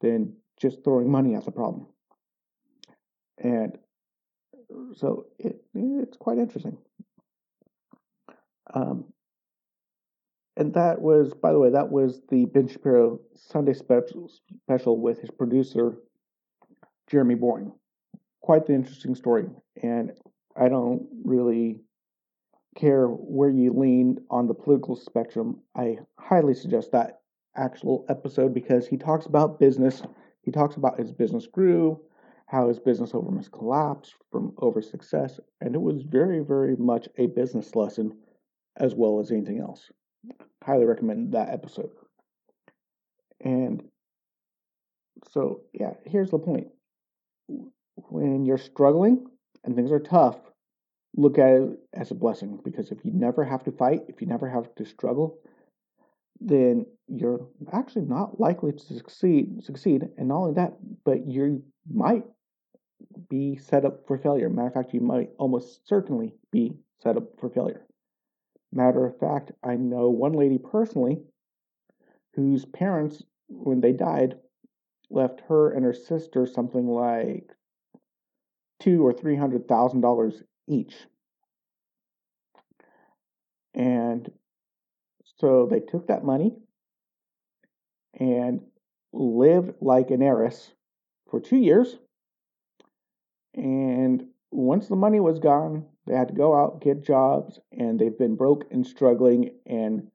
than 0.00 0.36
just 0.58 0.82
throwing 0.84 1.10
money 1.10 1.34
at 1.34 1.44
the 1.44 1.52
problem. 1.52 1.86
And 3.38 3.78
so 4.94 5.26
it, 5.38 5.62
it's 5.74 6.16
quite 6.16 6.38
interesting. 6.38 6.76
Um, 8.74 9.04
and 10.56 10.72
that 10.74 11.00
was, 11.00 11.34
by 11.34 11.52
the 11.52 11.58
way, 11.58 11.70
that 11.70 11.90
was 11.90 12.22
the 12.30 12.46
Ben 12.46 12.66
Shapiro 12.66 13.20
Sunday 13.34 13.74
special, 13.74 14.30
special 14.64 14.98
with 14.98 15.20
his 15.20 15.30
producer, 15.30 15.98
Jeremy 17.10 17.34
Boring. 17.34 17.72
Quite 18.40 18.66
the 18.66 18.74
interesting 18.74 19.14
story. 19.14 19.46
And 19.82 20.12
I 20.58 20.68
don't 20.68 21.06
really 21.24 21.80
care 22.74 23.06
where 23.06 23.50
you 23.50 23.72
lean 23.72 24.18
on 24.30 24.46
the 24.46 24.54
political 24.54 24.96
spectrum. 24.96 25.60
I 25.76 25.98
highly 26.18 26.54
suggest 26.54 26.92
that 26.92 27.20
actual 27.56 28.06
episode 28.08 28.54
because 28.54 28.86
he 28.86 28.96
talks 28.96 29.26
about 29.26 29.58
business. 29.58 30.02
He 30.42 30.50
talks 30.50 30.76
about 30.76 30.98
his 30.98 31.12
business 31.12 31.46
grew, 31.46 32.00
how 32.46 32.68
his 32.68 32.78
business 32.78 33.12
almost 33.12 33.50
collapsed 33.50 34.14
from 34.30 34.54
over 34.58 34.80
success, 34.80 35.40
and 35.60 35.74
it 35.74 35.80
was 35.80 36.02
very, 36.02 36.40
very 36.40 36.76
much 36.76 37.08
a 37.18 37.26
business 37.26 37.74
lesson 37.74 38.16
as 38.76 38.94
well 38.94 39.20
as 39.20 39.30
anything 39.30 39.60
else. 39.60 39.90
Highly 40.62 40.84
recommend 40.84 41.32
that 41.32 41.48
episode. 41.48 41.90
And 43.40 43.82
so, 45.30 45.62
yeah, 45.72 45.94
here's 46.04 46.30
the 46.30 46.38
point. 46.38 46.68
When 47.96 48.44
you're 48.44 48.58
struggling 48.58 49.26
and 49.64 49.74
things 49.74 49.90
are 49.90 49.98
tough, 49.98 50.36
look 51.16 51.38
at 51.38 51.52
it 51.52 51.78
as 51.94 52.10
a 52.10 52.14
blessing 52.14 52.60
because 52.64 52.90
if 52.90 53.04
you 53.04 53.12
never 53.12 53.44
have 53.44 53.64
to 53.64 53.72
fight, 53.72 54.02
if 54.08 54.20
you 54.20 54.26
never 54.26 54.48
have 54.48 54.72
to 54.76 54.84
struggle, 54.84 55.38
then 56.40 56.86
you're 57.08 57.48
actually 57.72 58.04
not 58.04 58.38
likely 58.38 58.72
to 58.72 58.94
succeed 58.94 59.64
succeed 59.64 60.06
and 60.18 60.28
not 60.28 60.36
only 60.36 60.54
that 60.54 60.74
but 61.04 61.26
you 61.26 61.62
might 61.90 62.24
be 63.28 63.56
set 63.56 63.84
up 63.84 64.06
for 64.06 64.18
failure. 64.18 64.48
Matter 64.48 64.68
of 64.68 64.74
fact 64.74 64.94
you 64.94 65.00
might 65.00 65.30
almost 65.38 65.86
certainly 65.86 66.34
be 66.50 66.72
set 67.02 67.16
up 67.16 67.38
for 67.38 67.50
failure. 67.50 67.86
Matter 68.72 69.06
of 69.06 69.18
fact 69.18 69.52
i 69.62 69.76
know 69.76 70.10
one 70.10 70.32
lady 70.32 70.58
personally 70.58 71.18
whose 72.34 72.64
parents 72.64 73.22
when 73.48 73.80
they 73.80 73.92
died 73.92 74.36
left 75.10 75.40
her 75.48 75.70
and 75.70 75.84
her 75.84 75.94
sister 75.94 76.46
something 76.46 76.86
like 76.86 77.50
two 78.80 79.06
or 79.06 79.12
three 79.12 79.36
hundred 79.36 79.68
thousand 79.68 80.00
dollars 80.00 80.42
each. 80.68 80.94
And 83.74 84.30
so 85.38 85.66
they 85.70 85.80
took 85.80 86.08
that 86.08 86.24
money 86.24 86.56
and 88.18 88.60
lived 89.12 89.74
like 89.80 90.10
an 90.10 90.22
heiress 90.22 90.72
for 91.30 91.40
two 91.40 91.58
years. 91.58 91.96
And 93.56 94.26
once 94.50 94.88
the 94.88 94.96
money 94.96 95.20
was 95.20 95.38
gone, 95.38 95.86
they 96.06 96.14
had 96.14 96.28
to 96.28 96.34
go 96.34 96.54
out, 96.54 96.82
get 96.82 97.02
jobs, 97.02 97.58
and 97.72 97.98
they've 97.98 98.16
been 98.16 98.36
broke 98.36 98.64
and 98.70 98.86
struggling 98.86 99.50
and 99.66 100.08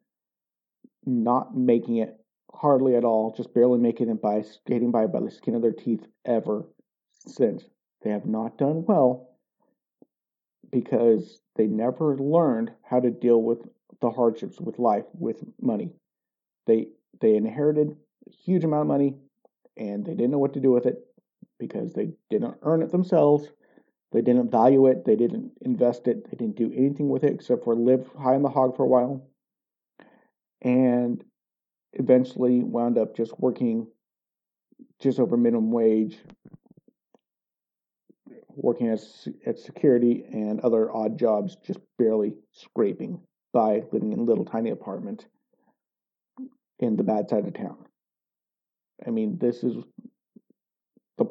not 1.06 1.56
making 1.58 1.98
it 1.98 2.18
hardly 2.54 2.96
at 2.96 3.04
all, 3.04 3.34
just 3.36 3.54
barely 3.54 3.80
making 3.80 4.10
it 4.10 4.22
by 4.22 4.42
skating 4.42 4.92
by 4.92 5.08
by 5.08 5.20
the 5.20 5.32
skin 5.32 5.56
of 5.56 5.62
their 5.62 5.74
teeth 5.74 6.06
ever 6.26 6.66
since. 7.28 7.66
They 8.04 8.12
have 8.12 8.26
not 8.26 8.58
done 8.58 8.86
well 8.86 9.30
because 10.72 11.42
they 11.56 11.68
never 11.68 12.18
learned 12.18 12.72
how 12.84 13.00
to 13.00 13.10
deal 13.10 13.42
with 13.42 13.60
the 14.00 14.10
hardships 14.10 14.60
with 14.60 14.80
life 14.80 15.06
with 15.14 15.44
money. 15.62 15.92
They 16.68 16.88
they 17.20 17.36
inherited 17.36 17.96
a 18.28 18.32
huge 18.32 18.64
amount 18.64 18.82
of 18.82 18.88
money 18.88 19.16
and 19.78 20.06
they 20.06 20.14
didn't 20.14 20.32
know 20.32 20.40
what 20.40 20.54
to 20.54 20.60
do 20.60 20.72
with 20.72 20.86
it 20.86 21.06
because 21.62 21.94
they 21.94 22.10
didn't 22.32 22.58
earn 22.64 22.82
it 22.82 22.92
themselves. 22.92 23.48
They 24.12 24.22
didn't 24.22 24.52
value 24.52 24.88
it. 24.88 25.06
They 25.06 25.16
didn't 25.16 25.52
invest 25.62 26.08
it. 26.08 26.26
They 26.26 26.36
didn't 26.36 26.58
do 26.58 26.74
anything 26.76 27.08
with 27.08 27.24
it 27.24 27.34
except 27.34 27.64
for 27.64 27.76
live 27.76 28.10
high 28.20 28.34
on 28.34 28.42
the 28.42 28.50
hog 28.50 28.76
for 28.76 28.84
a 28.84 28.88
while. 28.88 29.30
And 30.64 31.24
eventually 31.94 32.64
wound 32.64 32.98
up 32.98 33.16
just 33.16 33.40
working 33.40 33.88
just 35.00 35.20
over 35.20 35.38
minimum 35.38 35.72
wage, 35.72 36.18
working 38.50 38.90
as 38.90 39.28
at 39.46 39.60
security 39.60 40.26
and 40.32 40.60
other 40.62 40.92
odd 40.92 41.18
jobs, 41.18 41.56
just 41.66 41.80
barely 41.98 42.34
scraping 42.52 43.22
by 43.54 43.84
living 43.92 44.14
in 44.14 44.20
a 44.20 44.24
little 44.24 44.46
tiny 44.46 44.72
apartment 44.72 45.28
in 46.80 46.96
the 46.98 47.04
bad 47.04 47.30
side 47.30 47.46
of 47.46 47.54
town. 47.54 47.78
I 49.06 49.12
mean, 49.12 49.38
this 49.40 49.64
is 49.64 49.76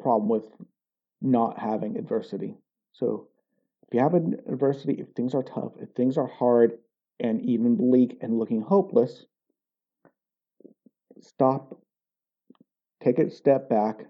problem 0.01 0.29
with 0.29 0.45
not 1.21 1.59
having 1.59 1.97
adversity. 1.97 2.57
So, 2.93 3.29
if 3.89 3.95
you 3.95 4.01
have 4.01 4.15
adversity, 4.15 4.95
if 5.01 5.09
things 5.17 5.35
are 5.35 5.43
tough, 5.43 5.73
if 5.81 5.91
things 5.91 6.17
are 6.17 6.27
hard 6.27 6.79
and 7.19 7.43
even 7.43 7.77
bleak 7.77 8.19
and 8.21 8.39
looking 8.39 8.63
hopeless, 8.63 9.25
stop, 11.21 11.77
take 13.03 13.19
a 13.19 13.31
step 13.31 13.69
back, 13.69 14.07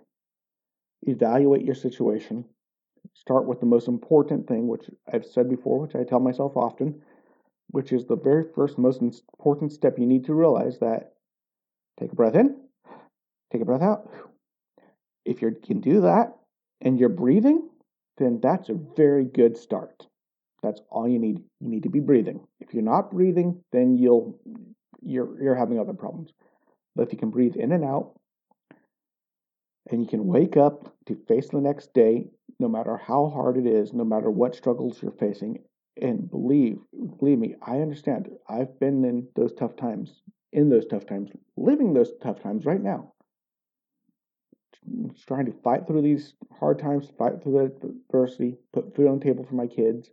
evaluate 1.03 1.64
your 1.64 1.74
situation, 1.74 2.44
start 3.14 3.46
with 3.46 3.61
the 3.61 3.66
most 3.66 3.88
important 3.88 4.46
thing, 4.46 4.68
which 4.68 4.90
I've 5.12 5.24
said 5.24 5.48
before, 5.48 5.81
which 5.81 5.94
I 5.94 6.05
tell 6.05 6.20
myself 6.20 6.57
often, 6.57 7.00
which 7.70 7.92
is 7.92 8.05
the 8.05 8.16
very 8.16 8.44
first 8.55 8.79
most 8.79 9.00
important 9.00 9.72
step 9.72 9.98
you 9.98 10.07
need 10.07 10.26
to 10.26 10.35
realize 10.35 10.79
that 10.81 11.14
take 11.98 12.12
a 12.12 12.14
breath 12.14 12.35
in, 12.35 12.57
take 13.53 13.62
a 13.62 13.64
breath 13.64 13.83
out. 13.83 14.11
If 15.30 15.40
you 15.42 15.56
can 15.64 15.80
do 15.80 16.00
that 16.00 16.36
and 16.80 16.98
you're 16.98 17.08
breathing, 17.08 17.68
then 18.18 18.40
that's 18.42 18.68
a 18.68 18.74
very 18.96 19.24
good 19.24 19.56
start. 19.56 20.06
That's 20.60 20.80
all 20.90 21.08
you 21.08 21.20
need. 21.20 21.38
You 21.60 21.68
need 21.68 21.84
to 21.84 21.88
be 21.88 22.00
breathing. 22.00 22.40
If 22.58 22.74
you're 22.74 22.82
not 22.82 23.12
breathing, 23.12 23.62
then 23.70 23.96
you'll 23.96 24.38
you're 25.00 25.40
you're 25.40 25.54
having 25.54 25.78
other 25.78 25.92
problems. 25.94 26.32
But 26.96 27.06
if 27.06 27.12
you 27.12 27.18
can 27.18 27.30
breathe 27.30 27.54
in 27.54 27.70
and 27.70 27.84
out 27.84 28.18
and 29.90 30.02
you 30.02 30.08
can 30.08 30.26
wake 30.26 30.56
up 30.56 30.94
to 31.06 31.14
face 31.28 31.48
the 31.48 31.60
next 31.60 31.94
day 31.94 32.26
no 32.58 32.68
matter 32.68 32.96
how 32.96 33.30
hard 33.30 33.56
it 33.56 33.66
is, 33.66 33.92
no 33.92 34.04
matter 34.04 34.30
what 34.30 34.56
struggles 34.56 35.00
you're 35.00 35.12
facing, 35.12 35.60
and 36.00 36.30
believe 36.30 36.78
believe 37.18 37.38
me 37.38 37.54
i 37.66 37.80
understand 37.80 38.28
i've 38.48 38.78
been 38.78 39.04
in 39.04 39.26
those 39.36 39.52
tough 39.52 39.76
times 39.76 40.22
in 40.52 40.68
those 40.68 40.86
tough 40.86 41.04
times 41.04 41.30
living 41.56 41.92
those 41.92 42.12
tough 42.22 42.40
times 42.40 42.64
right 42.64 42.82
now 42.82 43.12
trying 45.26 45.46
to 45.46 45.52
fight 45.64 45.86
through 45.86 46.02
these 46.02 46.34
hard 46.58 46.78
times 46.78 47.08
fight 47.18 47.42
through 47.42 47.72
the 47.80 47.94
adversity 48.08 48.56
put 48.72 48.94
food 48.94 49.08
on 49.08 49.18
the 49.18 49.24
table 49.24 49.44
for 49.44 49.54
my 49.54 49.66
kids 49.66 50.10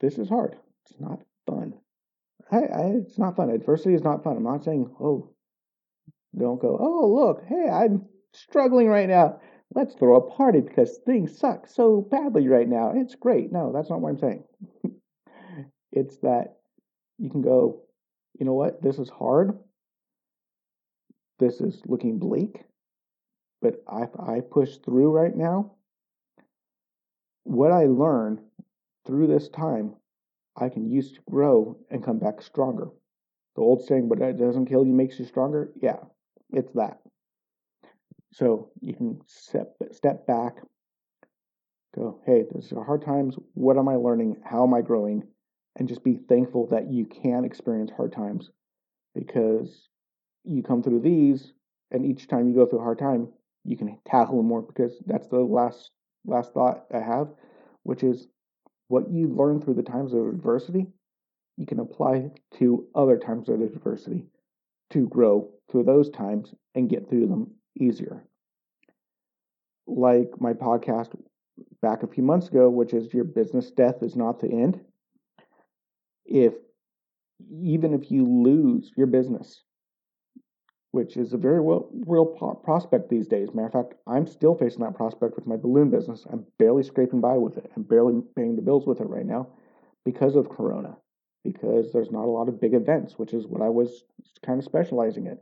this 0.00 0.18
is 0.18 0.28
hard 0.28 0.56
it's 0.84 1.00
not 1.00 1.20
fun 1.46 1.74
I, 2.50 2.56
I, 2.58 2.80
it's 3.02 3.18
not 3.18 3.36
fun 3.36 3.50
adversity 3.50 3.94
is 3.94 4.04
not 4.04 4.22
fun 4.22 4.36
i'm 4.36 4.44
not 4.44 4.64
saying 4.64 4.88
oh 5.00 5.30
don't 6.38 6.60
go 6.60 6.78
oh 6.80 7.12
look 7.12 7.42
hey 7.48 7.68
i'm 7.68 8.06
struggling 8.32 8.86
right 8.86 9.08
now 9.08 9.40
let's 9.74 9.94
throw 9.94 10.16
a 10.16 10.30
party 10.30 10.60
because 10.60 10.98
things 11.04 11.38
suck 11.38 11.66
so 11.66 12.00
badly 12.00 12.48
right 12.48 12.68
now. 12.68 12.92
It's 12.94 13.14
great. 13.14 13.52
No, 13.52 13.72
that's 13.72 13.90
not 13.90 14.00
what 14.00 14.10
I'm 14.10 14.18
saying. 14.18 14.44
it's 15.92 16.16
that 16.18 16.56
you 17.18 17.30
can 17.30 17.42
go, 17.42 17.82
you 18.38 18.46
know 18.46 18.54
what, 18.54 18.82
this 18.82 18.98
is 18.98 19.10
hard. 19.10 19.58
This 21.38 21.60
is 21.60 21.80
looking 21.86 22.18
bleak, 22.18 22.64
but 23.60 23.82
if 23.92 24.10
I 24.18 24.40
push 24.40 24.76
through 24.78 25.10
right 25.10 25.34
now, 25.34 25.72
what 27.44 27.72
I 27.72 27.86
learn 27.86 28.40
through 29.06 29.26
this 29.26 29.48
time, 29.48 29.94
I 30.56 30.68
can 30.68 30.90
use 30.90 31.12
to 31.12 31.20
grow 31.30 31.78
and 31.90 32.04
come 32.04 32.18
back 32.18 32.42
stronger. 32.42 32.88
The 33.56 33.62
old 33.62 33.82
saying, 33.82 34.08
"What 34.08 34.18
doesn't 34.18 34.66
kill 34.66 34.86
you 34.86 34.92
makes 34.92 35.18
you 35.18 35.24
stronger." 35.24 35.72
Yeah, 35.76 36.04
it's 36.50 36.72
that. 36.72 37.00
So 38.32 38.70
you 38.80 38.94
can 38.94 39.20
step 39.26 39.76
step 39.92 40.26
back, 40.26 40.56
go, 41.94 42.20
hey, 42.26 42.44
these 42.52 42.72
are 42.72 42.84
hard 42.84 43.02
times. 43.02 43.36
What 43.54 43.78
am 43.78 43.88
I 43.88 43.96
learning? 43.96 44.36
How 44.44 44.64
am 44.64 44.74
I 44.74 44.82
growing? 44.82 45.26
And 45.76 45.88
just 45.88 46.04
be 46.04 46.16
thankful 46.28 46.66
that 46.68 46.90
you 46.90 47.06
can 47.06 47.44
experience 47.44 47.90
hard 47.90 48.12
times 48.12 48.50
because 49.14 49.88
you 50.44 50.62
come 50.62 50.82
through 50.82 51.00
these, 51.00 51.52
and 51.90 52.04
each 52.04 52.28
time 52.28 52.48
you 52.48 52.54
go 52.54 52.66
through 52.66 52.80
a 52.80 52.82
hard 52.82 52.98
time, 52.98 53.28
you 53.64 53.76
can 53.76 53.98
tackle 54.06 54.42
more 54.42 54.62
because 54.62 55.00
that's 55.06 55.28
the 55.28 55.38
last 55.38 55.90
last 56.26 56.52
thought 56.52 56.86
I 56.92 57.00
have, 57.00 57.28
which 57.82 58.02
is 58.02 58.28
what 58.88 59.10
you 59.10 59.28
learn 59.28 59.60
through 59.60 59.74
the 59.74 59.82
times 59.82 60.12
of 60.12 60.26
adversity, 60.26 60.86
you 61.56 61.66
can 61.66 61.80
apply 61.80 62.30
to 62.58 62.86
other 62.94 63.18
times 63.18 63.48
of 63.48 63.60
adversity 63.60 64.26
to 64.90 65.06
grow 65.08 65.50
through 65.70 65.84
those 65.84 66.10
times 66.10 66.54
and 66.74 66.88
get 66.88 67.08
through 67.08 67.26
them 67.26 67.50
easier. 67.78 68.24
Like 69.86 70.30
my 70.40 70.52
podcast 70.54 71.10
back 71.82 72.02
a 72.02 72.06
few 72.06 72.22
months 72.22 72.48
ago, 72.48 72.68
which 72.70 72.94
is 72.94 73.12
Your 73.12 73.24
Business 73.24 73.70
Death 73.70 74.02
is 74.02 74.16
Not 74.16 74.40
the 74.40 74.48
End. 74.48 74.80
If 76.24 76.54
even 77.62 77.94
if 77.94 78.10
you 78.10 78.26
lose 78.26 78.90
your 78.96 79.06
business, 79.06 79.62
which 80.92 81.16
is 81.16 81.32
a 81.32 81.36
very 81.36 81.60
real, 81.60 81.88
real 82.06 82.26
prospect 82.64 83.10
these 83.10 83.28
days. 83.28 83.48
Matter 83.52 83.66
of 83.66 83.72
fact, 83.72 83.94
I'm 84.06 84.26
still 84.26 84.54
facing 84.54 84.80
that 84.80 84.94
prospect 84.94 85.36
with 85.36 85.46
my 85.46 85.56
balloon 85.56 85.90
business. 85.90 86.26
I'm 86.30 86.46
barely 86.58 86.82
scraping 86.82 87.20
by 87.20 87.34
with 87.36 87.58
it. 87.58 87.70
I'm 87.76 87.82
barely 87.82 88.22
paying 88.36 88.56
the 88.56 88.62
bills 88.62 88.86
with 88.86 89.00
it 89.00 89.08
right 89.08 89.26
now 89.26 89.48
because 90.04 90.34
of 90.34 90.48
Corona, 90.48 90.96
because 91.44 91.92
there's 91.92 92.10
not 92.10 92.24
a 92.24 92.30
lot 92.30 92.48
of 92.48 92.60
big 92.60 92.74
events, 92.74 93.18
which 93.18 93.34
is 93.34 93.46
what 93.46 93.60
I 93.60 93.68
was 93.68 94.04
kind 94.44 94.58
of 94.58 94.64
specializing 94.64 95.26
in. 95.26 95.38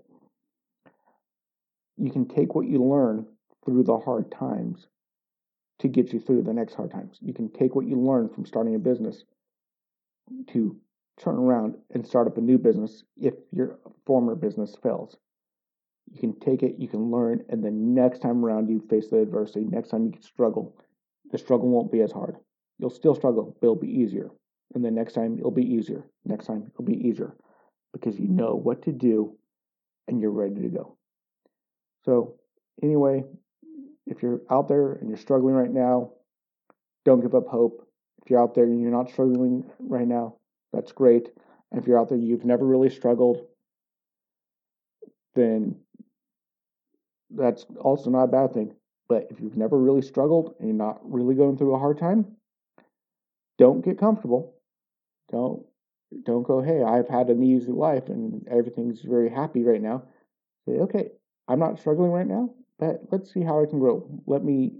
You 1.96 2.10
can 2.10 2.26
take 2.26 2.54
what 2.54 2.66
you 2.66 2.82
learn 2.82 3.26
through 3.64 3.84
the 3.84 3.98
hard 3.98 4.30
times 4.32 4.86
to 5.78 5.88
get 5.88 6.12
you 6.12 6.20
through 6.20 6.42
the 6.42 6.52
next 6.52 6.74
hard 6.74 6.90
times. 6.90 7.18
You 7.20 7.34
can 7.34 7.50
take 7.52 7.74
what 7.74 7.86
you 7.86 8.00
learn 8.00 8.28
from 8.28 8.46
starting 8.46 8.74
a 8.74 8.78
business 8.78 9.24
to 10.48 10.76
turn 11.18 11.36
around 11.36 11.76
and 11.94 12.06
start 12.06 12.26
up 12.26 12.36
a 12.36 12.40
new 12.40 12.58
business 12.58 13.04
if 13.16 13.34
your 13.52 13.78
former 14.06 14.34
business 14.34 14.74
fails. 14.82 15.16
You 16.12 16.20
can 16.20 16.38
take 16.40 16.62
it, 16.62 16.76
you 16.78 16.88
can 16.88 17.10
learn, 17.10 17.44
and 17.48 17.62
then 17.62 17.94
next 17.94 18.20
time 18.20 18.44
around 18.44 18.68
you 18.68 18.80
face 18.88 19.08
the 19.08 19.18
adversity, 19.18 19.64
next 19.64 19.88
time 19.88 20.06
you 20.06 20.12
can 20.12 20.22
struggle, 20.22 20.76
the 21.30 21.38
struggle 21.38 21.68
won't 21.68 21.92
be 21.92 22.00
as 22.00 22.12
hard. 22.12 22.36
You'll 22.78 22.90
still 22.90 23.14
struggle, 23.14 23.56
but 23.60 23.66
it'll 23.66 23.74
be 23.76 23.90
easier. 23.90 24.30
And 24.74 24.84
then 24.84 24.94
next 24.94 25.14
time 25.14 25.36
it'll 25.38 25.50
be 25.50 25.74
easier. 25.74 26.04
Next 26.24 26.46
time 26.46 26.70
it'll 26.72 26.84
be 26.84 27.08
easier 27.08 27.34
because 27.92 28.18
you 28.18 28.28
know 28.28 28.54
what 28.54 28.82
to 28.82 28.92
do 28.92 29.36
and 30.08 30.20
you're 30.20 30.30
ready 30.30 30.60
to 30.62 30.68
go. 30.68 30.96
So, 32.04 32.36
anyway, 32.82 33.24
if 34.06 34.22
you're 34.22 34.40
out 34.50 34.68
there 34.68 34.92
and 34.92 35.08
you're 35.08 35.18
struggling 35.18 35.54
right 35.54 35.72
now, 35.72 36.12
don't 37.04 37.20
give 37.20 37.34
up 37.34 37.46
hope. 37.46 37.86
If 38.22 38.30
you're 38.30 38.42
out 38.42 38.54
there 38.54 38.64
and 38.64 38.80
you're 38.80 38.90
not 38.90 39.10
struggling 39.10 39.64
right 39.78 40.06
now, 40.06 40.36
that's 40.72 40.92
great. 40.92 41.28
And 41.70 41.80
if 41.80 41.86
you're 41.86 41.98
out 41.98 42.08
there 42.08 42.18
you've 42.18 42.44
never 42.44 42.64
really 42.64 42.90
struggled, 42.90 43.46
then 45.34 45.76
that's 47.30 47.66
also 47.80 48.10
not 48.10 48.24
a 48.24 48.28
bad 48.28 48.52
thing. 48.52 48.74
But 49.08 49.28
if 49.30 49.40
you've 49.40 49.56
never 49.56 49.78
really 49.78 50.02
struggled 50.02 50.54
and 50.58 50.68
you're 50.68 50.76
not 50.76 51.00
really 51.02 51.34
going 51.34 51.56
through 51.56 51.74
a 51.74 51.78
hard 51.78 51.98
time, 51.98 52.36
don't 53.58 53.84
get 53.84 53.98
comfortable. 53.98 54.54
Don't 55.30 55.64
don't 56.24 56.44
go, 56.44 56.60
hey, 56.62 56.82
I've 56.82 57.08
had 57.08 57.30
an 57.30 57.42
easy 57.42 57.72
life 57.72 58.08
and 58.08 58.46
everything's 58.48 59.02
very 59.02 59.28
happy 59.28 59.64
right 59.64 59.82
now. 59.82 60.04
Say, 60.66 60.78
okay, 60.78 61.10
I'm 61.48 61.58
not 61.58 61.78
struggling 61.78 62.12
right 62.12 62.26
now, 62.26 62.50
but 62.78 63.02
let's 63.10 63.32
see 63.32 63.42
how 63.42 63.60
I 63.62 63.66
can 63.66 63.78
grow. 63.78 64.08
Let 64.26 64.44
me 64.44 64.72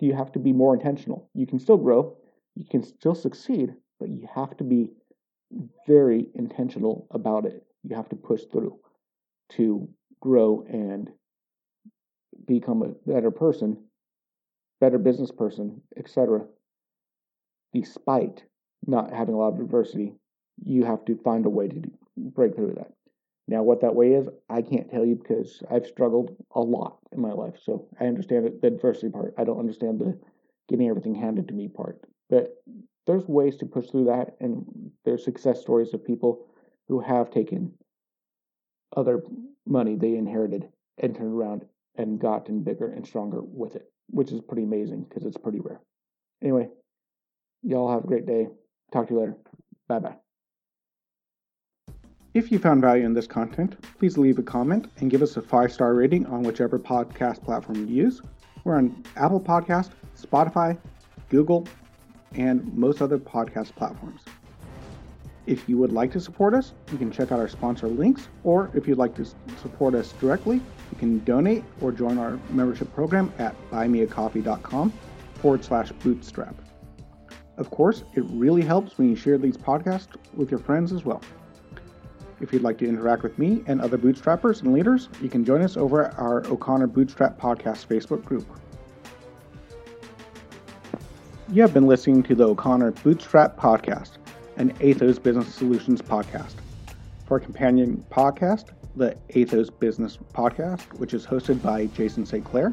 you 0.00 0.14
have 0.14 0.32
to 0.32 0.38
be 0.38 0.52
more 0.52 0.74
intentional. 0.74 1.28
You 1.34 1.46
can 1.46 1.58
still 1.58 1.76
grow, 1.76 2.16
you 2.54 2.64
can 2.70 2.82
still 2.82 3.14
succeed, 3.14 3.74
but 3.98 4.08
you 4.08 4.26
have 4.34 4.56
to 4.58 4.64
be 4.64 4.90
very 5.86 6.28
intentional 6.34 7.06
about 7.10 7.44
it. 7.44 7.64
You 7.82 7.96
have 7.96 8.08
to 8.10 8.16
push 8.16 8.44
through 8.50 8.78
to 9.50 9.88
grow 10.20 10.64
and 10.68 11.10
become 12.46 12.82
a 12.82 13.10
better 13.10 13.30
person, 13.30 13.76
better 14.80 14.98
business 14.98 15.30
person, 15.30 15.80
etc. 15.96 16.46
Despite 17.72 18.44
not 18.86 19.12
having 19.12 19.34
a 19.34 19.38
lot 19.38 19.54
of 19.54 19.60
adversity, 19.60 20.14
you 20.62 20.84
have 20.84 21.04
to 21.06 21.16
find 21.16 21.46
a 21.46 21.50
way 21.50 21.68
to 21.68 21.82
break 22.16 22.54
through 22.54 22.74
that. 22.76 22.92
Now, 23.46 23.62
what 23.62 23.82
that 23.82 23.94
way 23.94 24.14
is, 24.14 24.26
I 24.48 24.62
can't 24.62 24.90
tell 24.90 25.04
you 25.04 25.16
because 25.16 25.62
I've 25.70 25.86
struggled 25.86 26.34
a 26.54 26.60
lot 26.60 26.98
in 27.12 27.20
my 27.20 27.32
life. 27.32 27.56
So 27.62 27.88
I 28.00 28.06
understand 28.06 28.50
the 28.60 28.66
adversity 28.66 29.10
part. 29.10 29.34
I 29.36 29.44
don't 29.44 29.58
understand 29.58 30.00
the 30.00 30.18
getting 30.68 30.88
everything 30.88 31.14
handed 31.14 31.48
to 31.48 31.54
me 31.54 31.68
part. 31.68 32.00
But 32.30 32.54
there's 33.06 33.26
ways 33.26 33.56
to 33.58 33.66
push 33.66 33.90
through 33.90 34.06
that, 34.06 34.36
and 34.40 34.64
there's 35.04 35.24
success 35.24 35.60
stories 35.60 35.92
of 35.92 36.04
people 36.04 36.46
who 36.88 37.00
have 37.00 37.30
taken 37.30 37.72
other 38.96 39.22
money 39.66 39.96
they 39.96 40.14
inherited 40.14 40.68
and 40.98 41.14
turned 41.14 41.34
around 41.34 41.66
and 41.96 42.18
gotten 42.18 42.62
bigger 42.62 42.92
and 42.92 43.06
stronger 43.06 43.40
with 43.42 43.76
it, 43.76 43.90
which 44.08 44.32
is 44.32 44.40
pretty 44.40 44.64
amazing 44.64 45.04
because 45.08 45.24
it's 45.24 45.36
pretty 45.36 45.60
rare. 45.60 45.80
Anyway, 46.42 46.68
y'all 47.62 47.90
have 47.90 48.04
a 48.04 48.06
great 48.06 48.26
day. 48.26 48.48
Talk 48.92 49.08
to 49.08 49.14
you 49.14 49.20
later. 49.20 49.36
Bye 49.88 49.98
bye. 50.00 50.16
If 52.34 52.50
you 52.50 52.58
found 52.58 52.80
value 52.80 53.06
in 53.06 53.14
this 53.14 53.28
content, 53.28 53.76
please 53.98 54.18
leave 54.18 54.38
a 54.38 54.42
comment 54.42 54.90
and 54.98 55.08
give 55.08 55.22
us 55.22 55.36
a 55.36 55.42
five 55.42 55.72
star 55.72 55.94
rating 55.94 56.26
on 56.26 56.42
whichever 56.42 56.78
podcast 56.78 57.44
platform 57.44 57.86
you 57.86 57.94
use. 57.94 58.20
We're 58.64 58.76
on 58.76 59.04
Apple 59.16 59.40
Podcast, 59.40 59.90
Spotify, 60.20 60.76
Google, 61.28 61.68
and 62.32 62.72
most 62.74 63.00
other 63.02 63.18
podcast 63.18 63.74
platforms. 63.76 64.22
If 65.46 65.68
you 65.68 65.76
would 65.76 65.92
like 65.92 66.10
to 66.12 66.20
support 66.20 66.54
us, 66.54 66.72
you 66.90 66.96
can 66.96 67.10
check 67.10 67.30
out 67.30 67.38
our 67.38 67.48
sponsor 67.48 67.86
links, 67.86 68.28
or 68.44 68.70
if 68.74 68.88
you'd 68.88 68.96
like 68.96 69.14
to 69.16 69.26
support 69.60 69.94
us 69.94 70.12
directly, 70.12 70.56
you 70.56 70.98
can 70.98 71.22
donate 71.24 71.64
or 71.82 71.92
join 71.92 72.16
our 72.16 72.38
membership 72.50 72.92
program 72.94 73.32
at 73.38 73.54
buymeacoffee.com 73.70 74.92
forward 75.34 75.62
slash 75.62 75.92
bootstrap. 75.92 76.54
Of 77.58 77.70
course, 77.70 78.04
it 78.14 78.24
really 78.30 78.62
helps 78.62 78.96
when 78.96 79.10
you 79.10 79.16
share 79.16 79.36
these 79.36 79.56
podcasts 79.56 80.08
with 80.34 80.50
your 80.50 80.60
friends 80.60 80.92
as 80.92 81.04
well. 81.04 81.20
If 82.40 82.52
you'd 82.52 82.62
like 82.62 82.78
to 82.78 82.88
interact 82.88 83.22
with 83.22 83.38
me 83.38 83.62
and 83.66 83.80
other 83.80 83.98
bootstrappers 83.98 84.62
and 84.62 84.72
leaders, 84.72 85.08
you 85.20 85.28
can 85.28 85.44
join 85.44 85.62
us 85.62 85.76
over 85.76 86.06
at 86.06 86.18
our 86.18 86.44
O'Connor 86.46 86.88
Bootstrap 86.88 87.38
Podcast 87.38 87.86
Facebook 87.86 88.24
group. 88.24 88.46
You 91.50 91.62
have 91.62 91.74
been 91.74 91.86
listening 91.86 92.22
to 92.24 92.34
the 92.34 92.48
O'Connor 92.48 92.92
Bootstrap 92.92 93.56
Podcast, 93.56 94.12
an 94.56 94.72
Atheoz 94.74 95.22
Business 95.22 95.54
Solutions 95.54 96.00
podcast. 96.02 96.54
For 97.26 97.36
a 97.38 97.40
companion 97.40 98.04
podcast, 98.10 98.66
the 98.96 99.16
Atheoz 99.30 99.70
Business 99.78 100.18
Podcast, 100.34 100.82
which 100.98 101.14
is 101.14 101.26
hosted 101.26 101.62
by 101.62 101.86
Jason 101.86 102.24
St. 102.26 102.44
Clair, 102.44 102.72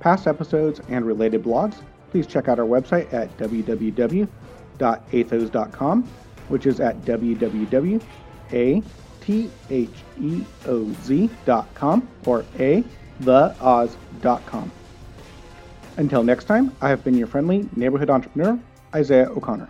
past 0.00 0.26
episodes, 0.26 0.80
and 0.88 1.06
related 1.06 1.42
blogs, 1.42 1.76
please 2.10 2.26
check 2.26 2.48
out 2.48 2.58
our 2.58 2.66
website 2.66 3.12
at 3.12 3.34
www.atheoz.com, 3.38 4.28
which 6.48 6.66
is 6.66 6.80
at 6.80 7.00
www.a 7.02 8.82
T 9.20 9.50
H 9.70 9.88
E 10.20 10.44
O 10.66 10.92
Z 11.04 11.30
dot 11.46 11.72
com 11.74 12.08
or 12.26 12.44
A 12.58 12.84
the 13.20 13.54
Oz 13.60 13.96
dot 14.20 14.44
com. 14.46 14.70
Until 15.96 16.24
next 16.24 16.44
time, 16.44 16.74
I 16.80 16.88
have 16.88 17.04
been 17.04 17.14
your 17.16 17.28
friendly 17.28 17.68
neighborhood 17.76 18.10
entrepreneur, 18.10 18.58
Isaiah 18.94 19.30
O'Connor. 19.30 19.68